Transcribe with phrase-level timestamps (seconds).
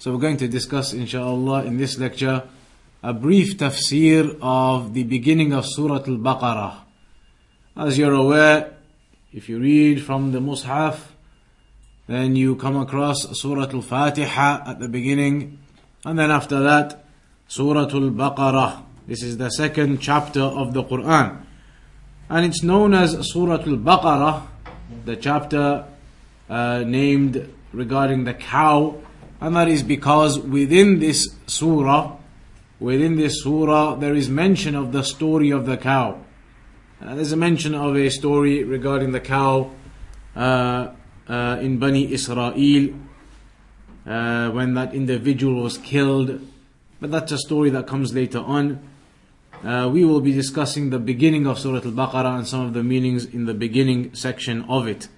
[0.00, 2.44] So we're going to discuss inshallah in this lecture
[3.02, 6.82] a brief tafsir of the beginning of Surah Al-Baqarah.
[7.76, 8.76] As you're aware,
[9.32, 11.00] if you read from the Mus'haf,
[12.06, 15.58] then you come across Surah Al-Fatiha at the beginning,
[16.04, 17.04] and then after that,
[17.48, 18.84] Surah Al-Baqarah.
[19.08, 21.40] This is the second chapter of the Quran.
[22.30, 24.46] And it's known as Surah Al-Baqarah,
[25.04, 25.86] the chapter
[26.48, 29.02] uh, named regarding the cow,
[29.40, 32.16] and that is because within this surah,
[32.80, 36.24] within this surah, there is mention of the story of the cow.
[37.00, 39.70] Uh, there's a mention of a story regarding the cow
[40.34, 40.88] uh,
[41.28, 42.52] uh, in Bani Israel
[44.06, 46.40] uh, when that individual was killed.
[47.00, 48.88] But that's a story that comes later on.
[49.62, 52.82] Uh, we will be discussing the beginning of Surah Al Baqarah and some of the
[52.82, 55.08] meanings in the beginning section of it.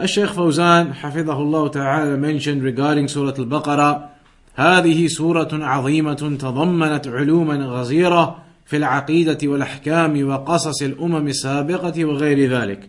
[0.00, 4.08] الشيخ فوزان حفظه الله تعالى mentioned regarding سورة البقرة
[4.54, 12.88] هذه سورة عظيمة تضمنت علوما غزيرة في العقيدة والأحكام وقصص الأمم السابقة وغير ذلك.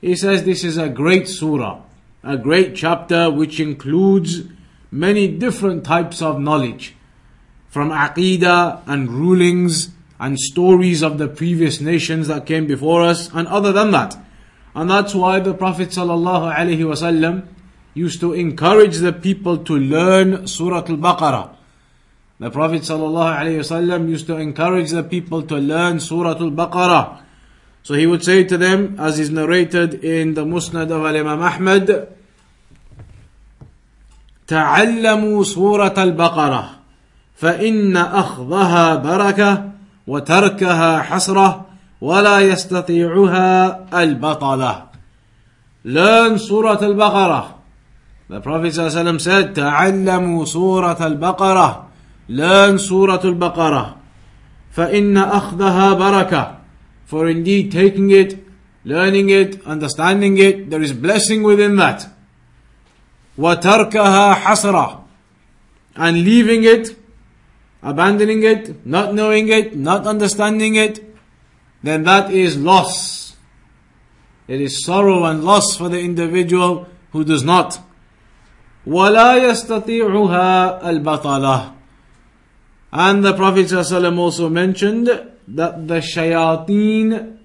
[0.00, 1.80] He says this is a great surah,
[2.24, 4.42] a great chapter which includes
[4.90, 6.94] many different types of knowledge
[7.68, 13.48] from aqidah and rulings and stories of the previous nations that came before us and
[13.48, 14.16] other than that.
[14.76, 17.46] And that's why the Prophet ﷺ
[17.94, 21.56] used to encourage the people to learn Surah Al-Baqarah.
[22.38, 27.20] The Prophet ﷺ used to encourage the people to learn Surah Al-Baqarah.
[27.82, 32.08] So he would say to them, as is narrated in the Musnad of Imam Ahmad,
[34.48, 36.70] تعلموا سورة البقرة
[37.36, 39.70] فإن أخذها بركة
[40.06, 41.65] وتركها حسرة
[42.01, 44.87] ولا يستطيعها البطلة
[45.87, 47.53] Learn Surah Al-Baqarah.
[48.27, 51.85] The Prophet ﷺ said, تعلموا سورة البقرة.
[52.27, 53.95] Learn Surah Al-Baqarah.
[54.75, 56.57] فإن أخذها بركة.
[57.05, 58.45] For indeed taking it,
[58.83, 62.09] learning it, understanding it, there is blessing within that.
[63.37, 65.03] وتركها حسرة.
[65.95, 66.97] And leaving it,
[67.81, 71.06] abandoning it, not knowing it, not understanding it,
[71.82, 73.36] then that is loss.
[74.48, 77.80] It is sorrow and loss for the individual who does not.
[78.86, 81.74] وَلَا يَسْتَطِيعُهَا الْبَطَلَةِ
[82.92, 85.06] And the Prophet ﷺ also mentioned
[85.48, 87.38] that the shayateen,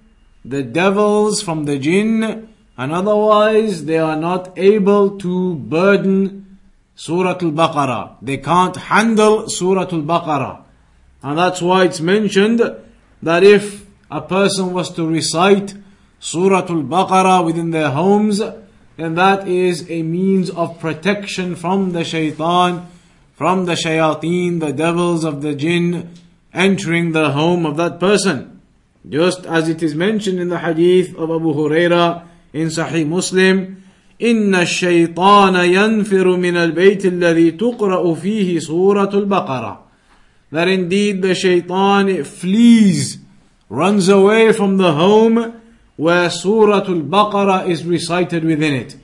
[0.43, 6.59] the devils from the jinn, and otherwise they are not able to burden
[6.95, 8.17] Surah Al-Baqarah.
[8.21, 10.63] They can't handle Surah Al-Baqarah.
[11.21, 12.61] And that's why it's mentioned
[13.21, 13.80] that if
[14.11, 15.75] a person was to recite
[16.19, 18.41] Surah Al-Baqarah within their homes,
[18.97, 22.87] then that is a means of protection from the shaitan,
[23.35, 26.11] from the shayateen, the devils of the jinn,
[26.53, 28.59] entering the home of that person.
[29.07, 33.83] Just as it is mentioned in the hadith of Abu Huraira in Sahih Muslim,
[34.19, 39.77] إن الشيطان ينفر من البيت الذي تقرأ فيه سورة البقرة.
[40.51, 43.19] That indeed the shaitan flees
[43.71, 45.61] runs away from the home
[45.95, 48.95] where Surah Al-Baqarah is recited within it.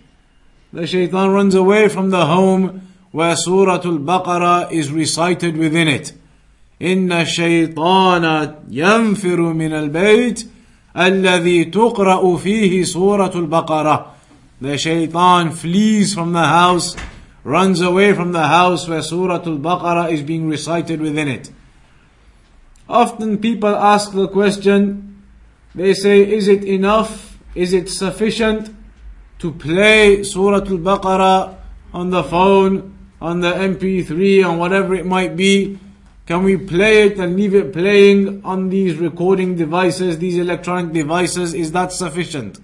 [0.71, 6.13] The shaitan runs away from the home where Surah Al-Baqarah is recited within it.
[6.81, 10.47] إن الشيطان ينفر من البيت
[10.97, 14.05] الذي تقرأ فيه سورة البقرة.
[14.61, 16.95] The shaitan flees from the house,
[17.43, 21.51] runs away from the house where Surah Al-Baqarah is being recited within it.
[22.88, 25.22] Often people ask the question,
[25.74, 27.38] they say, is it enough?
[27.54, 28.74] Is it sufficient
[29.38, 31.56] to play Surah Al-Baqarah
[31.92, 35.78] on the phone, on the MP3, on whatever it might be?
[36.26, 41.54] Can we play it and leave it playing on these recording devices, these electronic devices?
[41.54, 42.58] Is that sufficient?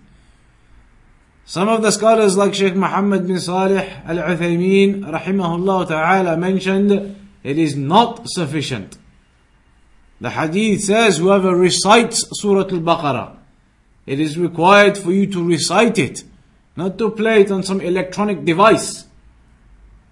[1.47, 7.77] Some of the scholars like Sheikh Muhammad bin Salih al-Uthaymeen rahimahullah ta'ala mentioned it is
[7.77, 8.97] not sufficient.
[10.21, 13.37] The hadith says whoever recites Surah Al-Baqarah,
[14.07, 16.25] it is required for you to recite it,
[16.77, 19.07] not to play it on some electronic device.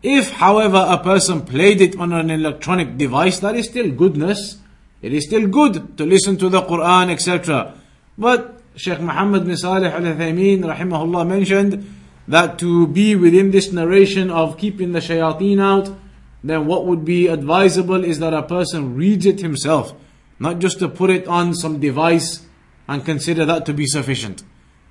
[0.02, 4.58] If, however, a person played it on an electronic device, that is still goodness.
[5.00, 7.74] It is still good to listen to the Quran, etc.
[8.18, 11.86] But Sheikh Muhammad bin Salih al Uthaymeen, rahimahullah, mentioned
[12.26, 15.94] that to be within this narration of keeping the shayateen out,
[16.44, 19.94] then what would be advisable is that a person reads it himself,
[20.38, 22.46] not just to put it on some device
[22.88, 24.42] and consider that to be sufficient.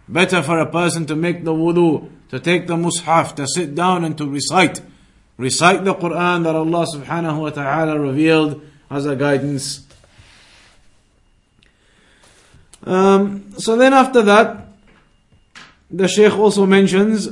[0.07, 4.05] Better for a person to make the wudu, to take the mushaf, to sit down
[4.05, 4.81] and to recite.
[5.37, 9.87] Recite the Quran that Allah subhanahu wa ta'ala revealed as a guidance.
[12.83, 14.67] Um, so then after that,
[15.89, 17.29] the Shaykh also mentions,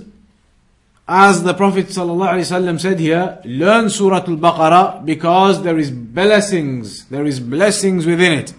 [1.08, 7.40] as the Prophet ﷺ said here, learn Surah Al-Baqarah because there is blessings, there is
[7.40, 8.54] blessings within it.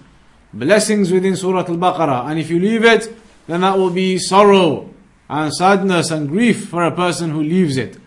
[0.54, 2.30] Blessings within Surah Al-Baqarah.
[2.30, 3.12] And if you leave it,
[3.48, 4.94] then that will be sorrow
[5.28, 7.98] and sadness and grief for a person who leaves it.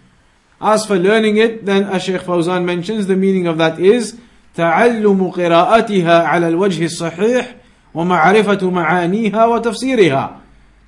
[0.60, 4.18] As for learning it, then as Shaykh Fawzan mentions, the meaning of that is
[4.58, 7.54] تعلم قراءتها على الوجه الصحيح
[7.94, 10.40] ومعرفة معانيها وتفسيرها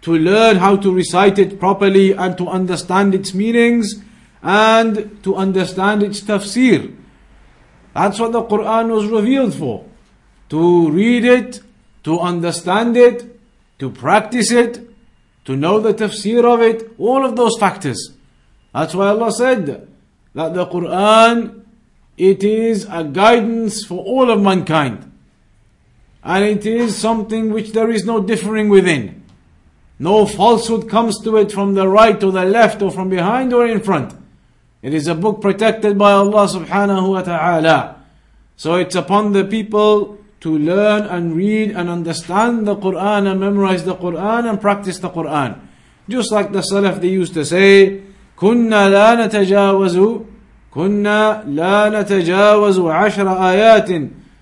[0.06, 4.04] to learn how to recite it properly and to understand its meanings
[4.44, 6.96] and to understand its tafsir.
[7.96, 9.84] That's what the Quran was revealed for.
[10.50, 11.60] To read it,
[12.04, 13.40] to understand it,
[13.80, 14.88] to practice it,
[15.46, 18.14] to know the tafsir of it, all of those factors.
[18.76, 19.88] That's why Allah said
[20.36, 21.64] that the Quran,
[22.16, 25.12] it is a guidance for all of mankind.
[26.24, 29.25] And it is something which there is no differing within.
[29.99, 33.67] No falsehood comes to it from the right or the left or from behind or
[33.67, 34.15] in front.
[34.83, 38.03] It is a book protected by Allah subhanahu wa ta'ala.
[38.57, 43.85] So it's upon the people to learn and read and understand the Quran and memorize
[43.85, 45.61] the Quran and practice the Quran.
[46.09, 48.03] Just like the Salaf they used to say,
[48.41, 50.01] كنا لا نتجاوز
[50.71, 53.89] كنا لا نتجاوز عشر آيات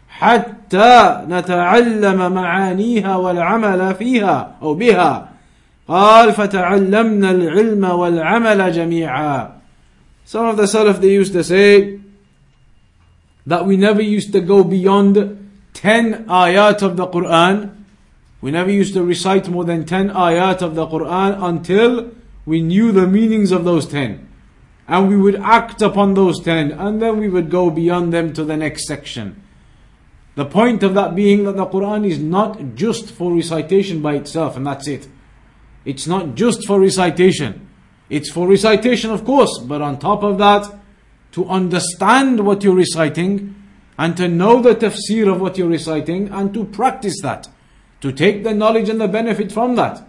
[0.09, 5.29] حتى نتعلم معانيها والعمل فيها أو بها
[5.89, 9.53] قال فتعلمنا العلم والعمل جميعا
[10.25, 12.01] Some of the Salaf they used to say
[13.47, 17.75] that we never used to go beyond 10 ayat of the Quran.
[18.43, 22.11] We never used to recite more than 10 ayat of the Quran until
[22.45, 24.29] we knew the meanings of those 10.
[24.87, 28.45] And we would act upon those 10 and then we would go beyond them to
[28.45, 29.43] the next section.
[30.35, 34.57] The point of that being that the Quran is not just for recitation by itself
[34.57, 35.09] and that's it.
[35.86, 37.70] It's not just for recitation.
[38.10, 40.72] It's for recitation, of course, but on top of that,
[41.34, 43.56] to understand what you're reciting
[43.98, 47.50] and to know the tafsir of what you're reciting and to practice that,
[48.02, 50.06] to take the knowledge and the benefit from that.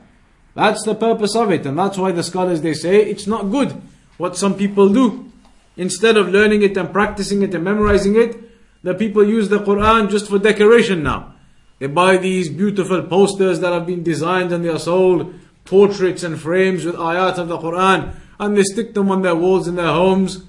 [0.55, 3.81] That's the purpose of it, and that's why the scholars they say it's not good
[4.17, 5.32] what some people do.
[5.76, 8.37] Instead of learning it and practicing it and memorizing it,
[8.82, 11.35] the people use the Quran just for decoration now.
[11.81, 16.40] They buy these beautiful posters that have been designed and they are sold portraits and
[16.40, 19.93] frames with ayat of the Quran and they stick them on their walls in their
[19.93, 20.43] homes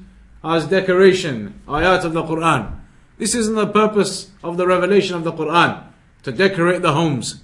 [0.44, 2.79] as decoration, ayat of the Quran.
[3.17, 5.83] This isn't the purpose of the revelation of the Quran,
[6.23, 7.41] to decorate the homes.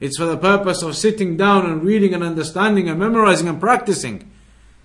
[0.00, 4.30] It's for the purpose of sitting down and reading and understanding and memorizing and practicing.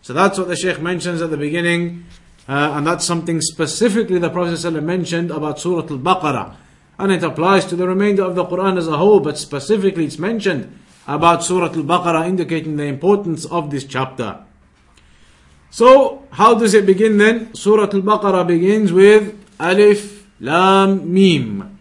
[0.01, 2.06] So that's what the Shaykh mentions at the beginning,
[2.47, 6.55] uh, and that's something specifically the Prophet mentioned about Surah Al Baqarah.
[6.98, 10.17] And it applies to the remainder of the Quran as a whole, but specifically it's
[10.19, 10.77] mentioned
[11.10, 14.46] about Surah Al Baqarah, indicating the importance of this chapter.
[15.72, 17.54] So, how does it begin then?
[17.56, 21.80] Surah Al Baqarah begins with Alif Lam Mim.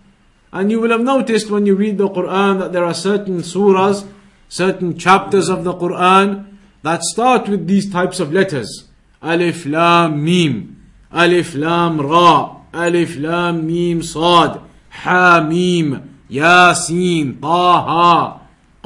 [0.51, 4.07] And you will have noticed when you read the Quran that there are certain surahs,
[4.49, 8.89] certain chapters of the Quran that start with these types of letters.
[9.23, 10.87] Alif Lam Mim.
[11.13, 12.63] Alif Lam Ra.
[12.73, 14.61] Alif Lam Mim Sad.
[15.05, 16.19] Ha Mim.
[16.31, 17.41] Yasin.
[17.43, 18.38] Taha.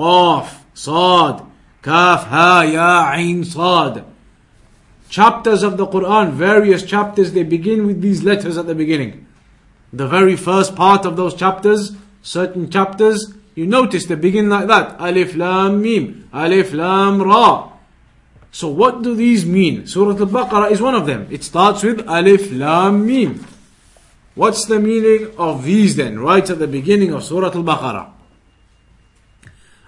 [0.02, 1.42] Qaf, Sad,
[1.80, 4.04] Kaf, Ha, Ya, Ain, Sad.
[5.08, 9.26] Chapters of the Quran, various chapters, they begin with these letters at the beginning.
[9.92, 11.92] The very first part of those chapters,
[12.22, 14.96] certain chapters, you notice they begin like that.
[14.98, 16.28] Alif, Lam, Mim.
[16.32, 17.70] Alif, Lam, Ra.
[18.50, 19.86] So what do these mean?
[19.86, 21.28] Surah Al-Baqarah is one of them.
[21.30, 23.46] It starts with Alif, Lam, Mim.
[24.34, 28.21] What's the meaning of these then, right at the beginning of Surah Al-Baqarah?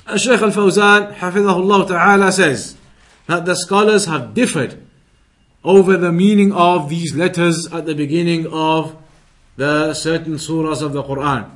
[0.07, 2.77] Shaykh Al Fawzan, Hafidahullah Ta'ala, says
[3.27, 4.81] that the scholars have differed
[5.65, 8.97] over the meaning of these letters at the beginning of
[9.57, 11.51] the certain surahs of the Quran.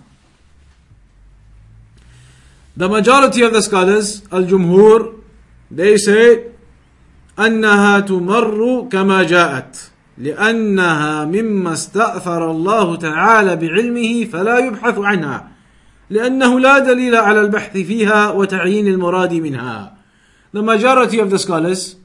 [2.76, 5.20] The majority of the scholars, Al Jumhur,
[5.70, 6.44] they say
[7.38, 15.48] أنها تمر كما جاءت لأنها مما استأثر الله تعالى بعلمه فلا يبحث عنها
[16.09, 19.93] لأنه لا دليل على البحث فيها وتعيين المراد منها
[20.53, 21.95] The majority of the scholars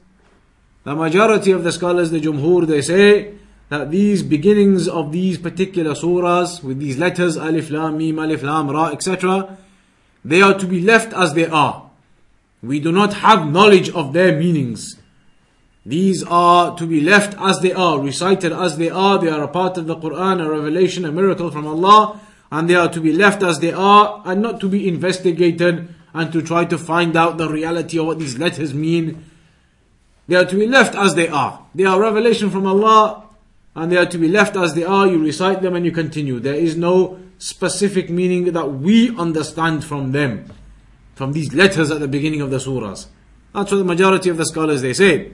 [0.85, 3.33] The majority of the scholars, the Jumhur, they say
[3.69, 8.69] that these beginnings of these particular surahs with these letters Alif Lam Mim Alif Lam
[8.69, 9.57] Ra etc
[10.25, 11.89] they are to be left as they are
[12.61, 14.97] we do not have knowledge of their meanings
[15.85, 19.47] these are to be left as they are recited as they are they are a
[19.47, 22.19] part of the Quran a revelation a miracle from Allah
[22.54, 26.32] and they are to be left as they are and not to be investigated and
[26.32, 29.24] to try to find out the reality of what these letters mean
[30.28, 33.24] they are to be left as they are they are revelation from Allah
[33.74, 35.06] and they are to be left as they are.
[35.06, 36.38] You recite them and you continue.
[36.38, 40.52] There is no specific meaning that we understand from them,
[41.14, 43.06] from these letters at the beginning of the surahs.
[43.52, 45.32] That's what the majority of the scholars they say.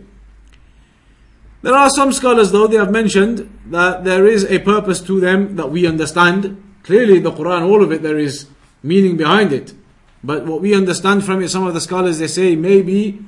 [1.62, 5.56] There are some scholars though, they have mentioned that there is a purpose to them
[5.56, 6.62] that we understand.
[6.82, 8.46] Clearly the Quran, all of it, there is
[8.82, 9.74] meaning behind it.
[10.22, 13.18] But what we understand from it, some of the scholars they say maybe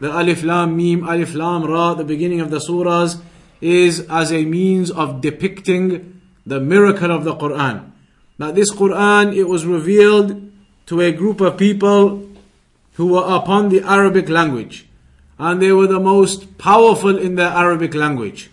[0.00, 3.20] the Alif Lam Mim, Alif Lam Ra, the beginning of the surahs,
[3.60, 7.90] is as a means of depicting the miracle of the Quran.
[8.38, 10.50] That this Quran, it was revealed
[10.86, 12.26] to a group of people
[12.94, 14.86] who were upon the Arabic language.
[15.38, 18.50] And they were the most powerful in the Arabic language.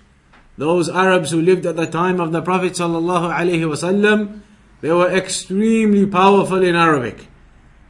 [0.58, 4.42] Those Arabs who lived at the time of the Prophet ﷺ,
[4.82, 7.28] they were extremely powerful in Arabic.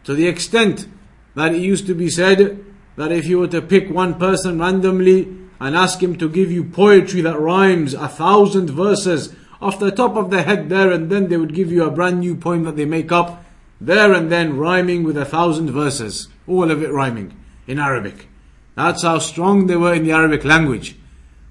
[0.06, 0.88] To the extent
[1.36, 2.64] that it used to be said
[2.96, 5.28] that if you were to pick one person randomly
[5.60, 10.16] and ask him to give you poetry that rhymes a thousand verses off the top
[10.16, 12.76] of the head there and then they would give you a brand new poem that
[12.76, 13.44] they make up
[13.82, 18.28] there and then rhyming with a thousand verses all of it rhyming in Arabic
[18.76, 20.96] that's how strong they were in the Arabic language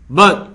[0.08, 0.50] but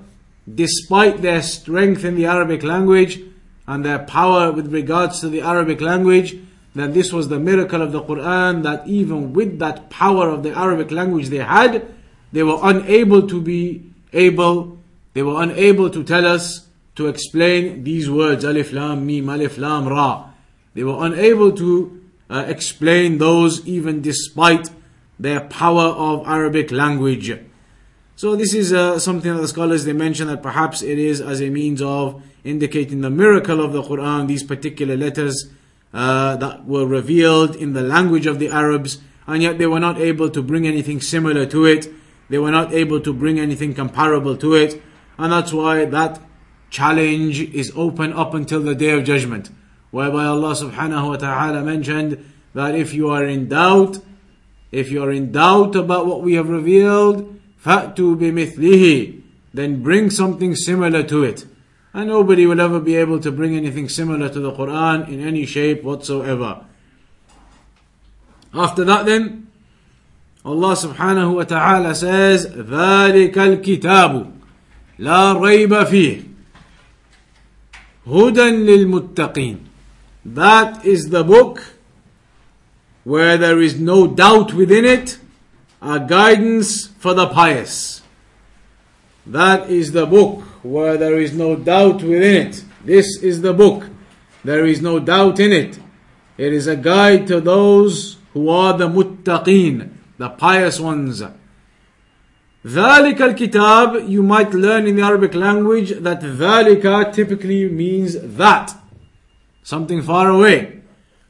[0.54, 3.22] despite their strength in the Arabic language
[3.68, 6.36] and their power with regards to the Arabic language
[6.74, 10.58] then this was the miracle of the Quran that even with that power of the
[10.58, 11.86] Arabic language they had
[12.32, 14.80] they were unable to be able,
[15.14, 19.88] they were unable to tell us to explain these words, Alif Lam Mim, Alif Lam
[19.88, 20.30] Ra.
[20.74, 24.70] They were unable to uh, explain those even despite
[25.20, 27.38] their power of Arabic language.
[28.16, 31.42] So this is uh, something that the scholars they mention that perhaps it is as
[31.42, 35.51] a means of indicating the miracle of the Quran, these particular letters
[35.93, 39.99] uh, that were revealed in the language of the Arabs, and yet they were not
[39.99, 41.89] able to bring anything similar to it.
[42.29, 44.83] They were not able to bring anything comparable to it.
[45.19, 46.21] And that's why that
[46.71, 49.51] challenge is open up until the day of judgment.
[49.91, 53.99] Whereby Allah subhanahu wa ta'ala mentioned that if you are in doubt,
[54.73, 59.23] if you are in doubt about what we have revealed, فَأْتُوا بِمِثْلِهِ
[59.55, 61.47] Then bring something similar to it.
[61.95, 65.47] And nobody will ever be able to bring anything similar to the Quran in any
[65.47, 66.65] shape whatsoever.
[68.53, 69.49] After that then,
[70.45, 74.33] Allah subhanahu wa ta'ala says, ذَلِكَ الْكِتَابُ
[74.99, 76.23] لَا رَيْبَ فِيهِ
[78.07, 79.59] هُدًى لِلْمُتَّقِينَ
[80.25, 81.75] That is the book
[83.05, 85.19] where there is no doubt within it,
[85.83, 88.03] a guidance for the pious.
[89.27, 92.65] That is the book where there is no doubt within it.
[92.85, 93.89] This is the book.
[94.45, 95.79] There is no doubt in it.
[96.39, 101.23] It is a guide to those who are the muttaqeen the pious ones.
[102.65, 108.75] ذلك الكتاب, you might learn in the Arabic language that ذلك typically means that.
[109.63, 110.81] Something far away.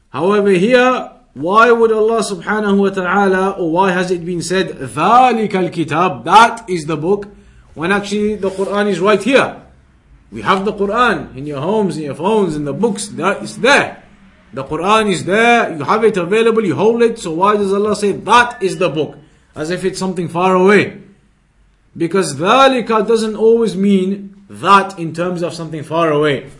[0.09, 5.51] However, here, why would Allah subhanahu wa ta'ala, or why has it been said, ذلك
[5.51, 7.27] الكتاب, that is the book,
[7.74, 9.62] when actually the Quran is right here.
[10.30, 14.02] We have the Quran in your homes, in your phones, in the books, it's there.
[14.52, 17.96] The Quran is there, you have it available, you hold it, so why does Allah
[17.96, 19.16] say that is the book?
[19.54, 21.02] As if it's something far away.
[21.96, 26.50] Because dhalika doesn't always mean that in terms of something far away.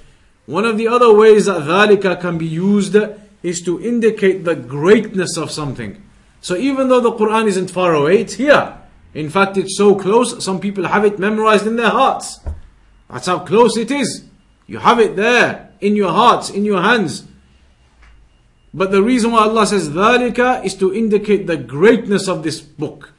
[0.46, 2.96] One of the other ways that dhalika can be used
[3.42, 6.02] is to indicate the greatness of something.
[6.40, 8.78] So even though the Quran isn't far away, it's here.
[9.13, 12.39] In fact, it's so close, some people have it memorized in their hearts.
[13.09, 14.25] That's how close it is.
[14.67, 17.25] You have it there, in your hearts, in your hands.
[18.73, 23.13] But the reason why Allah says ذَلِكَ is to indicate the greatness of this book.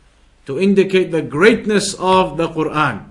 [0.47, 3.05] To indicate the greatness of the Quran.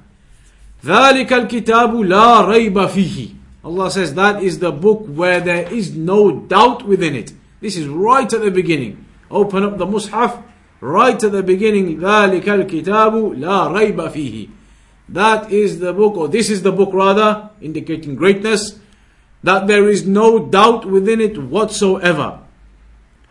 [0.84, 6.32] ذَلِكَ الْكِتَابُ لَا رَيْبَ فِيهِ Allah says that is the book where there is no
[6.32, 7.34] doubt within it.
[7.60, 9.04] This is right at the beginning.
[9.30, 10.42] Open up the Mus'haf,
[10.82, 11.98] right at the beginning.
[12.00, 14.50] ذَلِكَ الْكِتَابُ لَا رَيْبَ فِيهِ
[15.10, 18.80] that is the book, or this is the book rather, indicating greatness,
[19.44, 22.40] that there is no doubt within it whatsoever.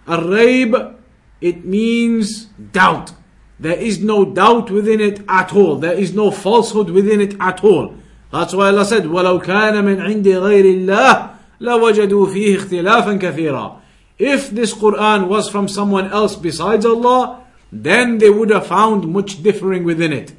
[0.07, 0.97] Ar-Rayb,
[1.41, 3.13] it means doubt.
[3.61, 5.77] There is no doubt within it at all.
[5.77, 7.95] There is no falsehood within it at all.
[8.33, 13.80] That's why Allah said, وَلَوْ كَانَ مِنْ عِنْدِ غَيْرِ اللَّهِ لَوَجَدُوا فِيهِ اخْتِلَافًا كَثِيرًا
[14.22, 19.42] if this Quran was from someone else besides Allah, then they would have found much
[19.42, 20.32] differing within it.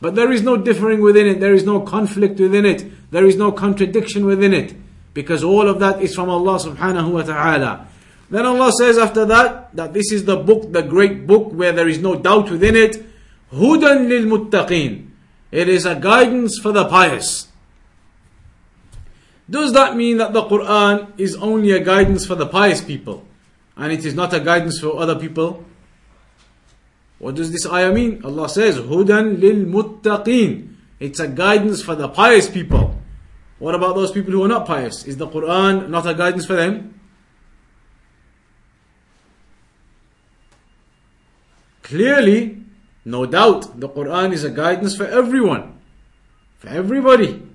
[0.00, 3.34] But there is no differing within it, there is no conflict within it, there is
[3.34, 4.76] no contradiction within it,
[5.12, 7.88] because all of that is from Allah subhanahu wa ta'ala.
[8.30, 11.88] Then Allah says after that, that this is the book, the great book where there
[11.88, 13.04] is no doubt within it,
[13.52, 15.08] Hudan lil muttaqeen.
[15.50, 17.48] It is a guidance for the pious.
[19.48, 23.24] Does that mean that the Quran is only a guidance for the pious people
[23.76, 25.64] and it is not a guidance for other people?
[27.18, 28.24] What does this ayah mean?
[28.24, 30.74] Allah says, Hudan lil muttaqeen.
[30.98, 32.98] It's a guidance for the pious people.
[33.58, 35.04] What about those people who are not pious?
[35.04, 36.98] Is the Quran not a guidance for them?
[41.82, 42.64] Clearly,
[43.04, 45.78] no doubt, the Quran is a guidance for everyone.
[46.58, 47.45] For everybody.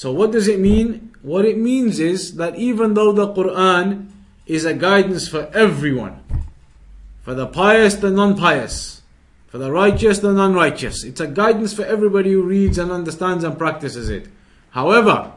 [0.00, 1.12] So what does it mean?
[1.20, 4.08] What it means is that even though the Quran
[4.46, 6.24] is a guidance for everyone,
[7.20, 9.02] for the pious, the non-pious,
[9.48, 11.04] for the righteous, the non-righteous.
[11.04, 14.28] It's a guidance for everybody who reads and understands and practices it.
[14.70, 15.32] However,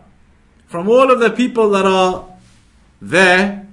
[0.67, 2.25] from all of the people that are
[3.01, 3.67] there,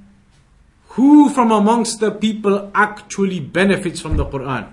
[0.98, 4.66] who from amongst the people actually benefits from the Quran?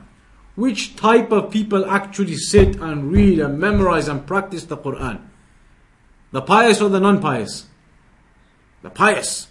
[0.55, 5.21] Which type of people actually sit and read and memorize and practice the Quran?
[6.31, 7.65] The pious or the non-pious?
[8.81, 9.47] The pious.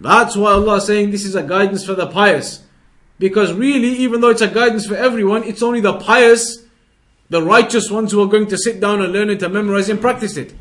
[0.00, 2.64] That's why Allah is saying this is a guidance for the pious.
[3.18, 6.64] Because really, even though it's a guidance for everyone, it's only the pious,
[7.30, 10.00] the righteous ones who are going to sit down and learn it and memorize and
[10.00, 10.54] practice it.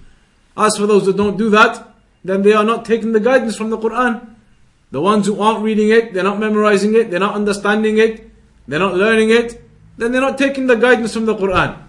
[0.56, 3.72] As for those that don't do that, then they are not taking the guidance from
[3.72, 4.36] the Quran.
[4.92, 8.30] The ones who aren't reading it, they're not memorizing it, they're not understanding it,
[8.68, 9.62] they're not learning it,
[9.98, 11.82] then they're not taking the guidance from the Quran.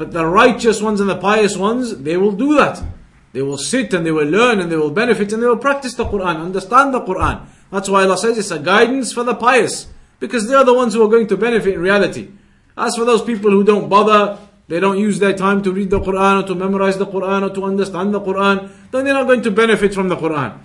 [0.00, 2.82] But the righteous ones and the pious ones, they will do that.
[3.34, 5.92] They will sit and they will learn and they will benefit and they will practice
[5.92, 7.44] the Quran, understand the Quran.
[7.70, 10.94] That's why Allah says it's a guidance for the pious because they are the ones
[10.94, 12.30] who are going to benefit in reality.
[12.78, 16.00] As for those people who don't bother, they don't use their time to read the
[16.00, 19.42] Quran or to memorize the Quran or to understand the Quran, then they're not going
[19.42, 20.60] to benefit from the Quran.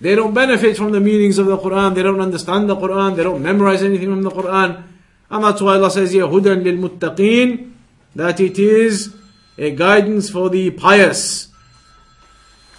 [0.00, 3.22] They don't benefit from the meanings of the Quran, they don't understand the Quran, they
[3.22, 4.82] don't memorize anything from the Quran.
[5.30, 7.73] And that's why Allah says here, Hudan lil muttaqeen,
[8.14, 9.14] that it is
[9.58, 11.48] a guidance for the pious.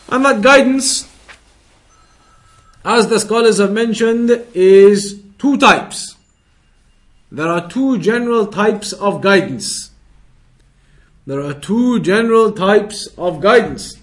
[0.09, 1.09] And that guidance,
[2.83, 6.15] as the scholars have mentioned, is two types.
[7.31, 9.91] There are two general types of guidance.
[11.25, 13.97] There are two general types of guidance.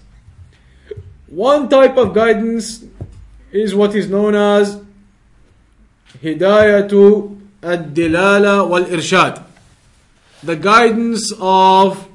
[1.27, 2.83] One type of guidance
[3.51, 4.79] is what is known as
[6.21, 9.43] Hidayatu ad-dilala wal-irshad.
[10.43, 12.09] The guidance of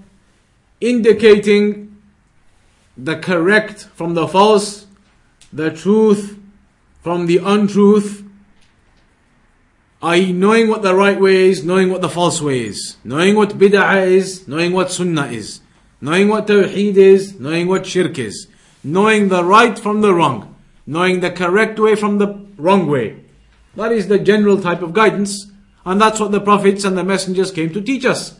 [0.81, 1.97] indicating
[2.97, 4.87] the correct from the false,
[5.53, 6.38] the truth
[7.03, 8.25] from the untruth,
[10.03, 13.57] i.e., knowing what the right way is, knowing what the false way is, knowing what
[13.59, 15.61] bid'ah is, knowing what sunnah is,
[16.01, 18.47] knowing what tawheed is, knowing what shirk is,
[18.85, 20.55] knowing the right from the wrong,
[20.87, 23.25] knowing the correct way from the wrong way.
[23.75, 25.51] That is the general type of guidance,
[25.88, 28.38] and that's what the prophets and the messengers came to teach us.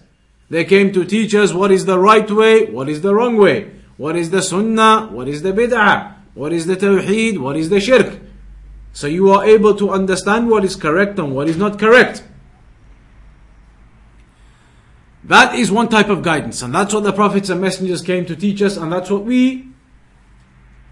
[0.51, 3.71] They came to teach us what is the right way, what is the wrong way,
[3.97, 7.81] what is the sunnah, what is the bid'ah, what is the tawheed, what is the
[7.81, 8.21] shirk.
[8.93, 12.23] So you are able to understand what is correct and what is not correct.
[15.25, 18.37] That is one type of guidance, and that's what the prophets and messengers came to
[18.37, 19.69] teach us, and that's what we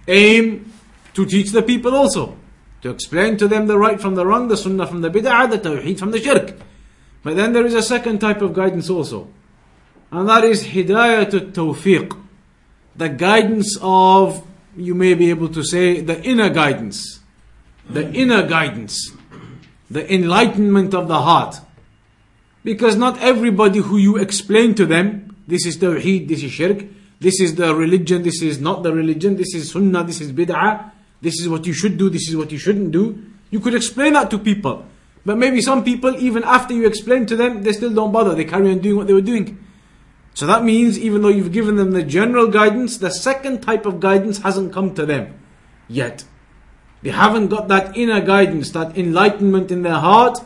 [0.08, 0.72] aim
[1.12, 2.38] to teach the people also.
[2.86, 5.58] To explain to them the right from the wrong, the sunnah from the bid'ah, the
[5.58, 6.54] tawheed from the shirk.
[7.24, 9.26] But then there is a second type of guidance also,
[10.12, 12.16] and that is hidayah to tawfiq,
[12.94, 14.46] the guidance of,
[14.76, 17.18] you may be able to say, the inner guidance
[17.90, 19.12] the inner guidance,
[19.90, 21.60] the enlightenment of the heart.
[22.62, 26.84] Because not everybody who you explain to them, this is tawheed, this is shirk,
[27.18, 30.92] this is the religion, this is not the religion, this is sunnah, this is bid'ah,
[31.26, 33.20] this is what you should do, this is what you shouldn't do.
[33.50, 34.86] You could explain that to people.
[35.24, 38.34] But maybe some people, even after you explain to them, they still don't bother.
[38.34, 39.58] They carry on doing what they were doing.
[40.34, 43.98] So that means even though you've given them the general guidance, the second type of
[43.98, 45.38] guidance hasn't come to them
[45.88, 46.24] yet.
[47.02, 50.38] They haven't got that inner guidance, that enlightenment in their heart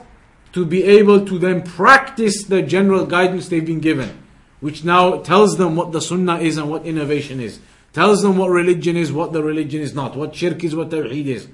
[0.53, 4.17] to be able to then practice the general guidance they've been given.
[4.61, 7.59] which now tells them what the sunnah is and what innovation is.
[7.93, 11.27] Tells them what religion is, what the religion is not, what shirk is, what tawheed
[11.27, 11.49] is.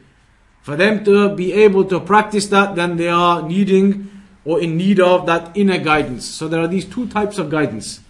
[0.63, 4.11] For them to be able to practice that, then they are needing
[4.45, 6.25] or in need of that inner guidance.
[6.25, 8.01] So there are these two types of guidance.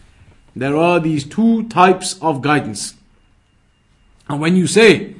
[0.54, 2.94] There are these two types of guidance.
[4.28, 5.16] And when you say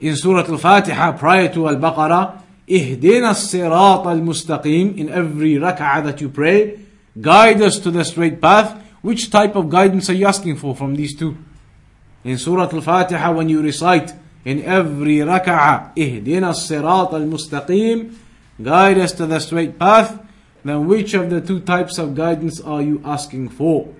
[0.00, 6.78] in Surah Al-Fatiha prior to Al-Baqarah, Ihdina sirat al-mustaqim in every rak'ah that you pray,
[7.20, 8.84] guide us to the straight path.
[9.00, 11.38] Which type of guidance are you asking for from these two?
[12.24, 14.12] In Surah Al-Fatiha when you recite
[14.44, 18.14] in every rak'ah, Ihdina sirat al-mustaqim,
[18.62, 20.18] guide us to the straight path,
[20.64, 23.94] then which of the two types of guidance are you asking for?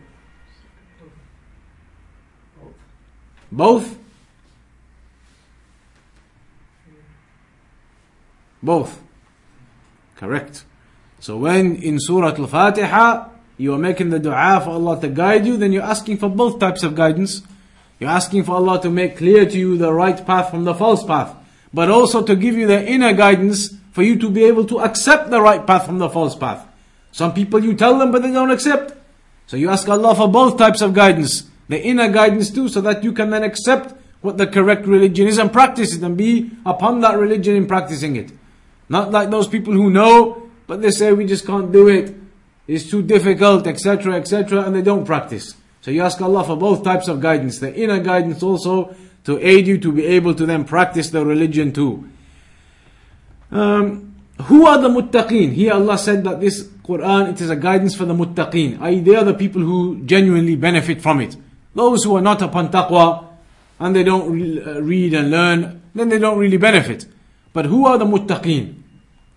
[3.50, 3.98] Both?
[8.62, 9.00] Both.
[10.16, 10.64] Correct.
[11.20, 15.56] So when in Surah Al-Fatiha, you are making the dua for Allah to guide you,
[15.56, 17.42] then you're asking for both types of guidance.
[17.98, 21.04] You're asking for Allah to make clear to you the right path from the false
[21.04, 21.34] path,
[21.74, 25.30] but also to give you the inner guidance for you to be able to accept
[25.30, 26.66] the right path from the false path.
[27.10, 28.94] Some people you tell them, but they don't accept.
[29.46, 33.02] So you ask Allah for both types of guidance, the inner guidance too, so that
[33.02, 37.00] you can then accept what the correct religion is and practice it and be upon
[37.00, 38.30] that religion in practicing it.
[38.88, 42.14] Not like those people who know, but they say we just can't do it.
[42.66, 45.54] It's too difficult, etc., etc., and they don't practice.
[45.80, 49.66] So you ask Allah for both types of guidance, the inner guidance also to aid
[49.66, 52.08] you to be able to then practice the religion too.
[53.50, 55.52] Um, who are the muttaqeen?
[55.52, 58.80] Here Allah said that this Quran, it is a guidance for the muttaqeen.
[58.80, 59.00] I.e.
[59.00, 61.36] they are the people who genuinely benefit from it.
[61.74, 63.26] Those who are not upon taqwa
[63.78, 67.06] and they don't uh, read and learn, then they don't really benefit.
[67.52, 68.82] But who are the muttaqeen?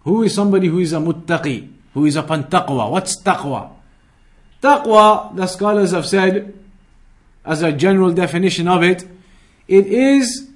[0.04, 1.70] Who is somebody who is a muttaqi?
[1.94, 2.90] Who is upon taqwa?
[2.90, 3.72] What's taqwa?
[4.62, 6.54] Taqwa, the scholars have said,
[7.44, 9.08] as a general definition of it,
[9.68, 10.50] it is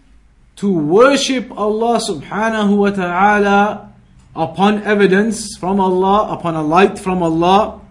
[0.58, 3.94] to worship Allah subhanahu wa ta'ala
[4.36, 7.82] upon evidence from Allah, upon a light from Allah,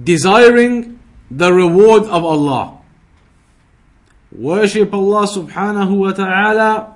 [0.00, 0.98] desiring
[1.30, 2.78] the reward of Allah.
[4.32, 6.94] Worship Allah subhanahu wa ta'ala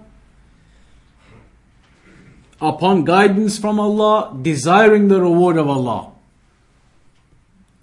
[2.60, 6.13] upon guidance from Allah, desiring the reward of Allah.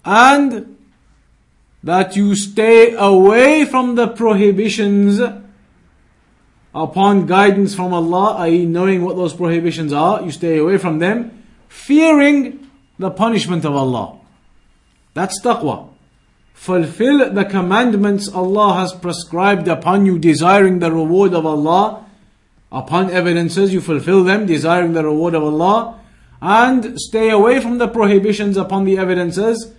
[0.04, 0.76] And
[1.82, 5.20] that you stay away from the prohibitions
[6.74, 11.44] upon guidance from Allah, i.e., knowing what those prohibitions are, you stay away from them,
[11.68, 14.18] fearing the punishment of Allah.
[15.14, 15.88] That's taqwa.
[16.54, 22.06] Fulfill the commandments Allah has prescribed upon you, desiring the reward of Allah
[22.72, 26.00] Upon evidences, you fulfill them, desiring the reward of Allah,
[26.40, 29.74] and stay away from the prohibitions upon the evidences,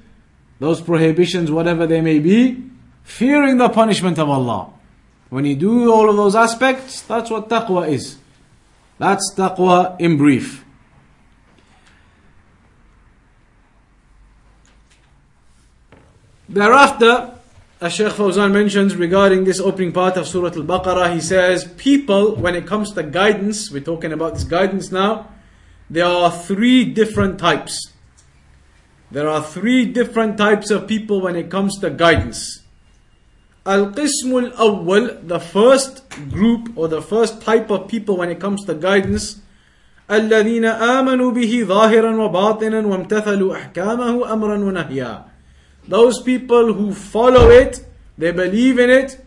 [0.64, 2.64] those prohibitions, whatever they may be,
[3.04, 4.70] fearing the punishment of Allah.
[5.30, 8.18] When you do all of those aspects, that's what taqwa is.
[8.98, 10.64] That's taqwa in brief.
[16.48, 17.34] Thereafter,
[17.82, 22.38] as Shaykh Fawzan mentions regarding this opening part of Surah Al Baqarah, he says, People,
[22.38, 25.28] when it comes to guidance, we're talking about this guidance now,
[25.90, 27.93] there are three different types.
[29.13, 32.63] There are three different types of people when it comes to guidance.
[33.65, 38.65] Al Qismul Awwal, the first group or the first type of people when it comes
[38.67, 39.41] to guidance,
[40.11, 45.25] الذين آمنوا به ظاهرا وباطنا وامتثلوا أحكامه أمرا ونهيا
[45.89, 47.85] those people who follow it,
[48.19, 49.25] they believe in it,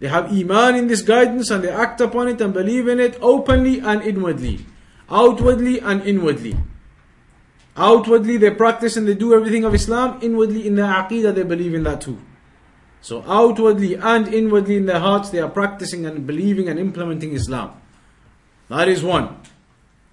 [0.00, 3.18] they have iman in this guidance and they act upon it and believe in it
[3.20, 4.64] openly and inwardly,
[5.10, 6.56] outwardly and inwardly.
[7.76, 11.74] Outwardly they practice and they do everything of Islam, inwardly in their aqidah they believe
[11.74, 12.18] in that too.
[13.00, 17.80] So outwardly and inwardly in their hearts they are practicing and believing and implementing Islam.
[18.68, 19.36] That is one.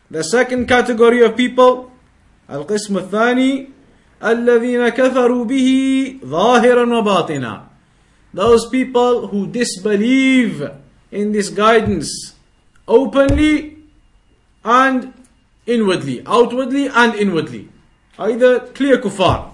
[0.10, 1.92] The second category of people,
[2.48, 3.74] al-qism al-thani,
[4.24, 7.70] الذين كفروا به ظاهرا وباطنا
[8.34, 10.70] those people who disbelieve
[11.12, 12.36] in this guidance
[12.88, 13.78] openly
[14.64, 15.14] and
[15.67, 17.69] inwardly outwardly and inwardly
[18.19, 19.51] either clear kuffar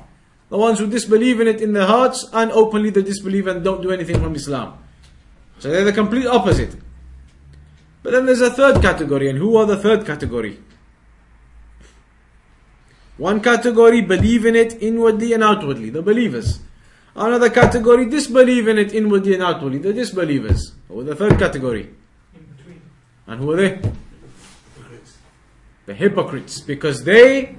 [0.49, 3.83] the ones who disbelieve in it in their hearts and openly they disbelieve and don't
[3.83, 4.79] do anything from Islam
[5.59, 6.75] so they're the complete opposite
[8.03, 10.59] but then there's a third category and who are the third category
[13.20, 16.61] one category believe in it inwardly and outwardly, the believers.
[17.14, 20.73] Another category disbelieve in it inwardly and outwardly, the disbelievers.
[20.88, 21.90] Or the third category.
[23.27, 23.83] And who are they?
[25.90, 26.61] The hypocrites.
[26.61, 27.57] Because they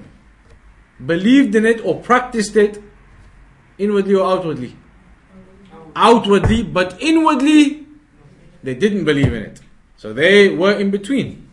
[1.04, 2.82] believed in it or practiced it
[3.76, 4.74] inwardly or outwardly?
[5.94, 7.86] Outwardly, but inwardly
[8.62, 9.60] they didn't believe in it.
[9.98, 11.50] So they were in between.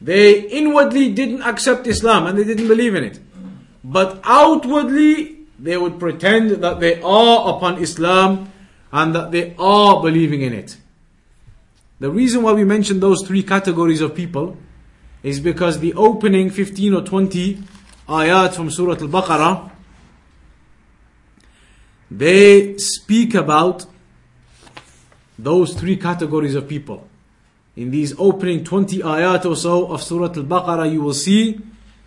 [0.00, 3.20] They inwardly didn't accept Islam and they didn't believe in it.
[3.84, 8.50] But outwardly they would pretend that they are upon Islam
[8.90, 10.76] and that they are believing in it.
[12.00, 14.58] The reason why we mention those three categories of people
[15.24, 17.58] is because the opening 15 or 20
[18.08, 19.70] ayat from Surah Al Baqarah
[22.10, 23.86] they speak about
[25.36, 27.08] those three categories of people.
[27.74, 31.58] In these opening 20 ayat or so of Surah Al Baqarah, you will see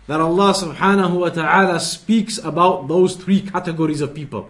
[0.06, 4.48] that Allah subhanahu wa ta'ala speaks about those three categories of people.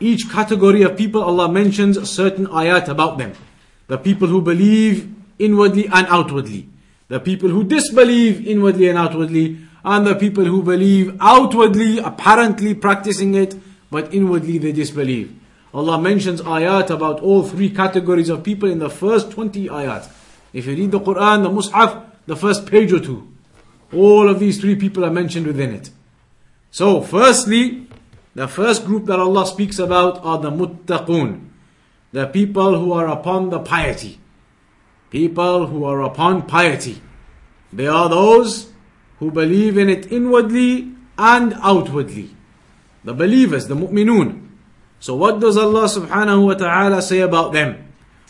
[0.00, 3.32] Each category of people, Allah mentions certain ayat about them.
[3.88, 6.70] The people who believe inwardly and outwardly.
[7.08, 9.58] The people who disbelieve inwardly and outwardly.
[9.84, 13.54] And the people who believe outwardly, apparently practicing it,
[13.90, 15.38] but inwardly they disbelieve.
[15.72, 20.10] Allah mentions ayat about all three categories of people in the first 20 ayat.
[20.52, 23.28] If you read the Quran, the Mus'haf, the first page or two,
[23.92, 25.90] all of these three people are mentioned within it.
[26.70, 27.86] So, firstly,
[28.34, 31.48] the first group that Allah speaks about are the muttaqun,
[32.12, 34.18] the people who are upon the piety.
[35.10, 37.00] People who are upon piety.
[37.72, 38.72] They are those
[39.18, 42.36] who believe in it inwardly and outwardly
[43.06, 44.50] the believers, the mu'minun.
[44.98, 47.86] So what does Allah subhanahu wa ta'ala say about them?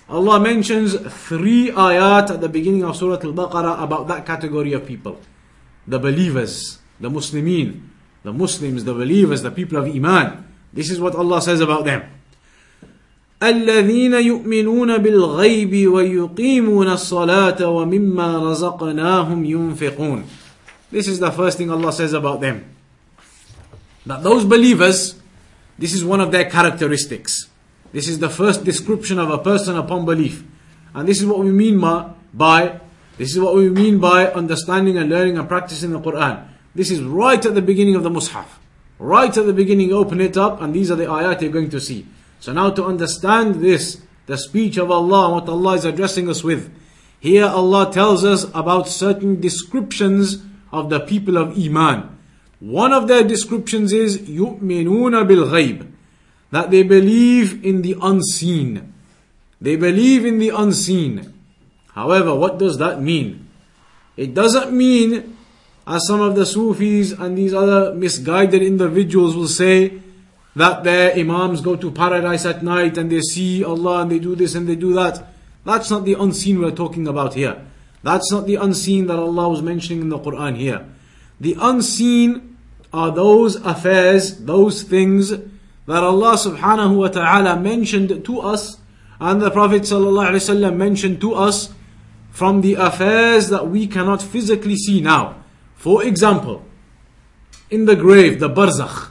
[0.06, 0.94] Allah mentions
[1.26, 5.18] three ayat at the beginning of Surah Al-Baqarah about that category of people.
[5.88, 7.88] The believers, the Muslimin,
[8.22, 10.44] the Muslims, the believers, the people of Iman.
[10.72, 12.04] This is what Allah says about them.
[13.42, 20.24] الذين يؤمنون بالغيب ويقيمون الصلاة ومما رزقناهم ينفقون
[20.90, 22.64] This is the first thing Allah says about them.
[24.06, 25.20] That those believers,
[25.78, 27.48] this is one of their characteristics.
[27.92, 30.44] This is the first description of a person upon belief.
[30.94, 31.80] And this is what we mean
[32.32, 32.80] by,
[33.18, 36.46] this is what we mean by understanding and learning and practicing the Quran.
[36.74, 38.46] This is right at the beginning of the Mus'haf.
[38.98, 41.80] Right at the beginning, open it up and these are the ayat you're going to
[41.80, 42.06] see.
[42.39, 46.73] So now to understand this, the speech of Allah, what Allah is addressing us with.
[47.19, 52.17] Here Allah tells us about certain descriptions of the people of Iman.
[52.59, 55.91] One of their descriptions is يُؤْمِنُونَ بِالْغَيْبِ
[56.51, 58.93] That they believe in the unseen.
[59.59, 61.33] They believe in the unseen.
[61.93, 63.47] However, what does that mean?
[64.17, 65.37] It doesn't mean,
[65.85, 70.01] as some of the Sufis and these other misguided individuals will say,
[70.56, 74.34] that their imams go to paradise at night and they see Allah and they do
[74.34, 75.28] this and they do that.
[75.64, 77.64] That's not the unseen we're talking about here.
[78.02, 80.86] That's not the unseen that Allah was mentioning in the Quran here.
[81.38, 82.56] The unseen
[82.92, 88.78] are those affairs, those things that Allah subhanahu wa ta'ala mentioned to us
[89.20, 91.72] and the Prophet ﷺ mentioned to us
[92.30, 95.42] from the affairs that we cannot physically see now.
[95.74, 96.64] For example,
[97.70, 99.10] in the grave, the barzakh.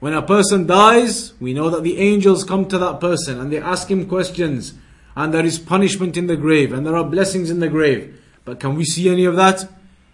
[0.00, 3.58] When a person dies, we know that the angels come to that person and they
[3.58, 4.74] ask him questions
[5.16, 8.20] and there is punishment in the grave and there are blessings in the grave.
[8.44, 9.68] But can we see any of that?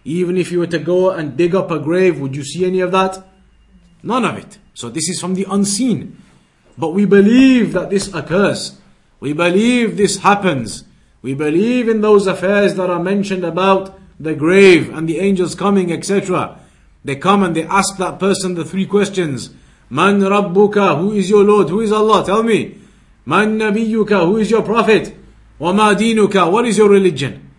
[0.04, 2.80] Even if you were to go and dig up a grave, would you see any
[2.80, 3.26] of that?
[4.02, 4.58] None of it.
[4.72, 6.20] So this is from the unseen.
[6.76, 8.78] But we believe that this occurs.
[9.20, 10.84] We believe this happens.
[11.22, 15.92] We believe in those affairs that are mentioned about the grave and the angels coming,
[15.92, 16.58] etc.
[17.04, 19.50] They come and they ask that person the three questions.
[19.90, 21.68] Man Rabbuka, who is your Lord?
[21.68, 22.24] Who is Allah?
[22.24, 22.78] Tell me.
[23.26, 25.14] Man Nabiyuka, who is your Prophet?
[25.60, 27.50] Wama dinuka, what is your religion?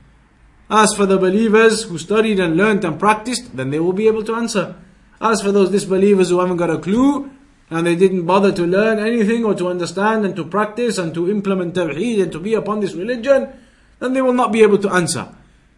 [0.70, 4.24] As for the believers who studied and learnt and practiced, then they will be able
[4.24, 4.76] to answer.
[5.22, 7.32] As for those disbelievers who haven't got a clue,
[7.70, 11.30] and they didn't bother to learn anything or to understand and to practice and to
[11.30, 13.52] implement tawheed and to be upon this religion,
[14.00, 15.30] then they will not be able to answer.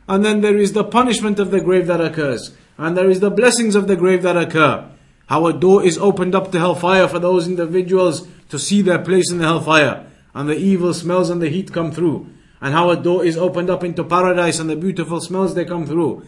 [0.08, 2.56] And then there is the punishment of the grave that occurs.
[2.78, 4.90] And there is the blessings of the grave that occur.
[5.28, 9.32] How a door is opened up to hellfire for those individuals to see their place
[9.32, 10.06] in the hellfire.
[10.34, 12.30] And the evil smells and the heat come through
[12.62, 15.86] and how a door is opened up into paradise and the beautiful smells they come
[15.86, 16.26] through.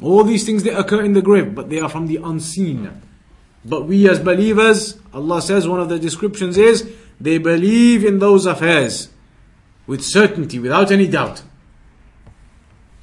[0.00, 3.02] All these things they occur in the grave, but they are from the unseen.
[3.64, 8.46] But we as believers, Allah says one of the descriptions is they believe in those
[8.46, 9.10] affairs
[9.86, 11.42] with certainty, without any doubt.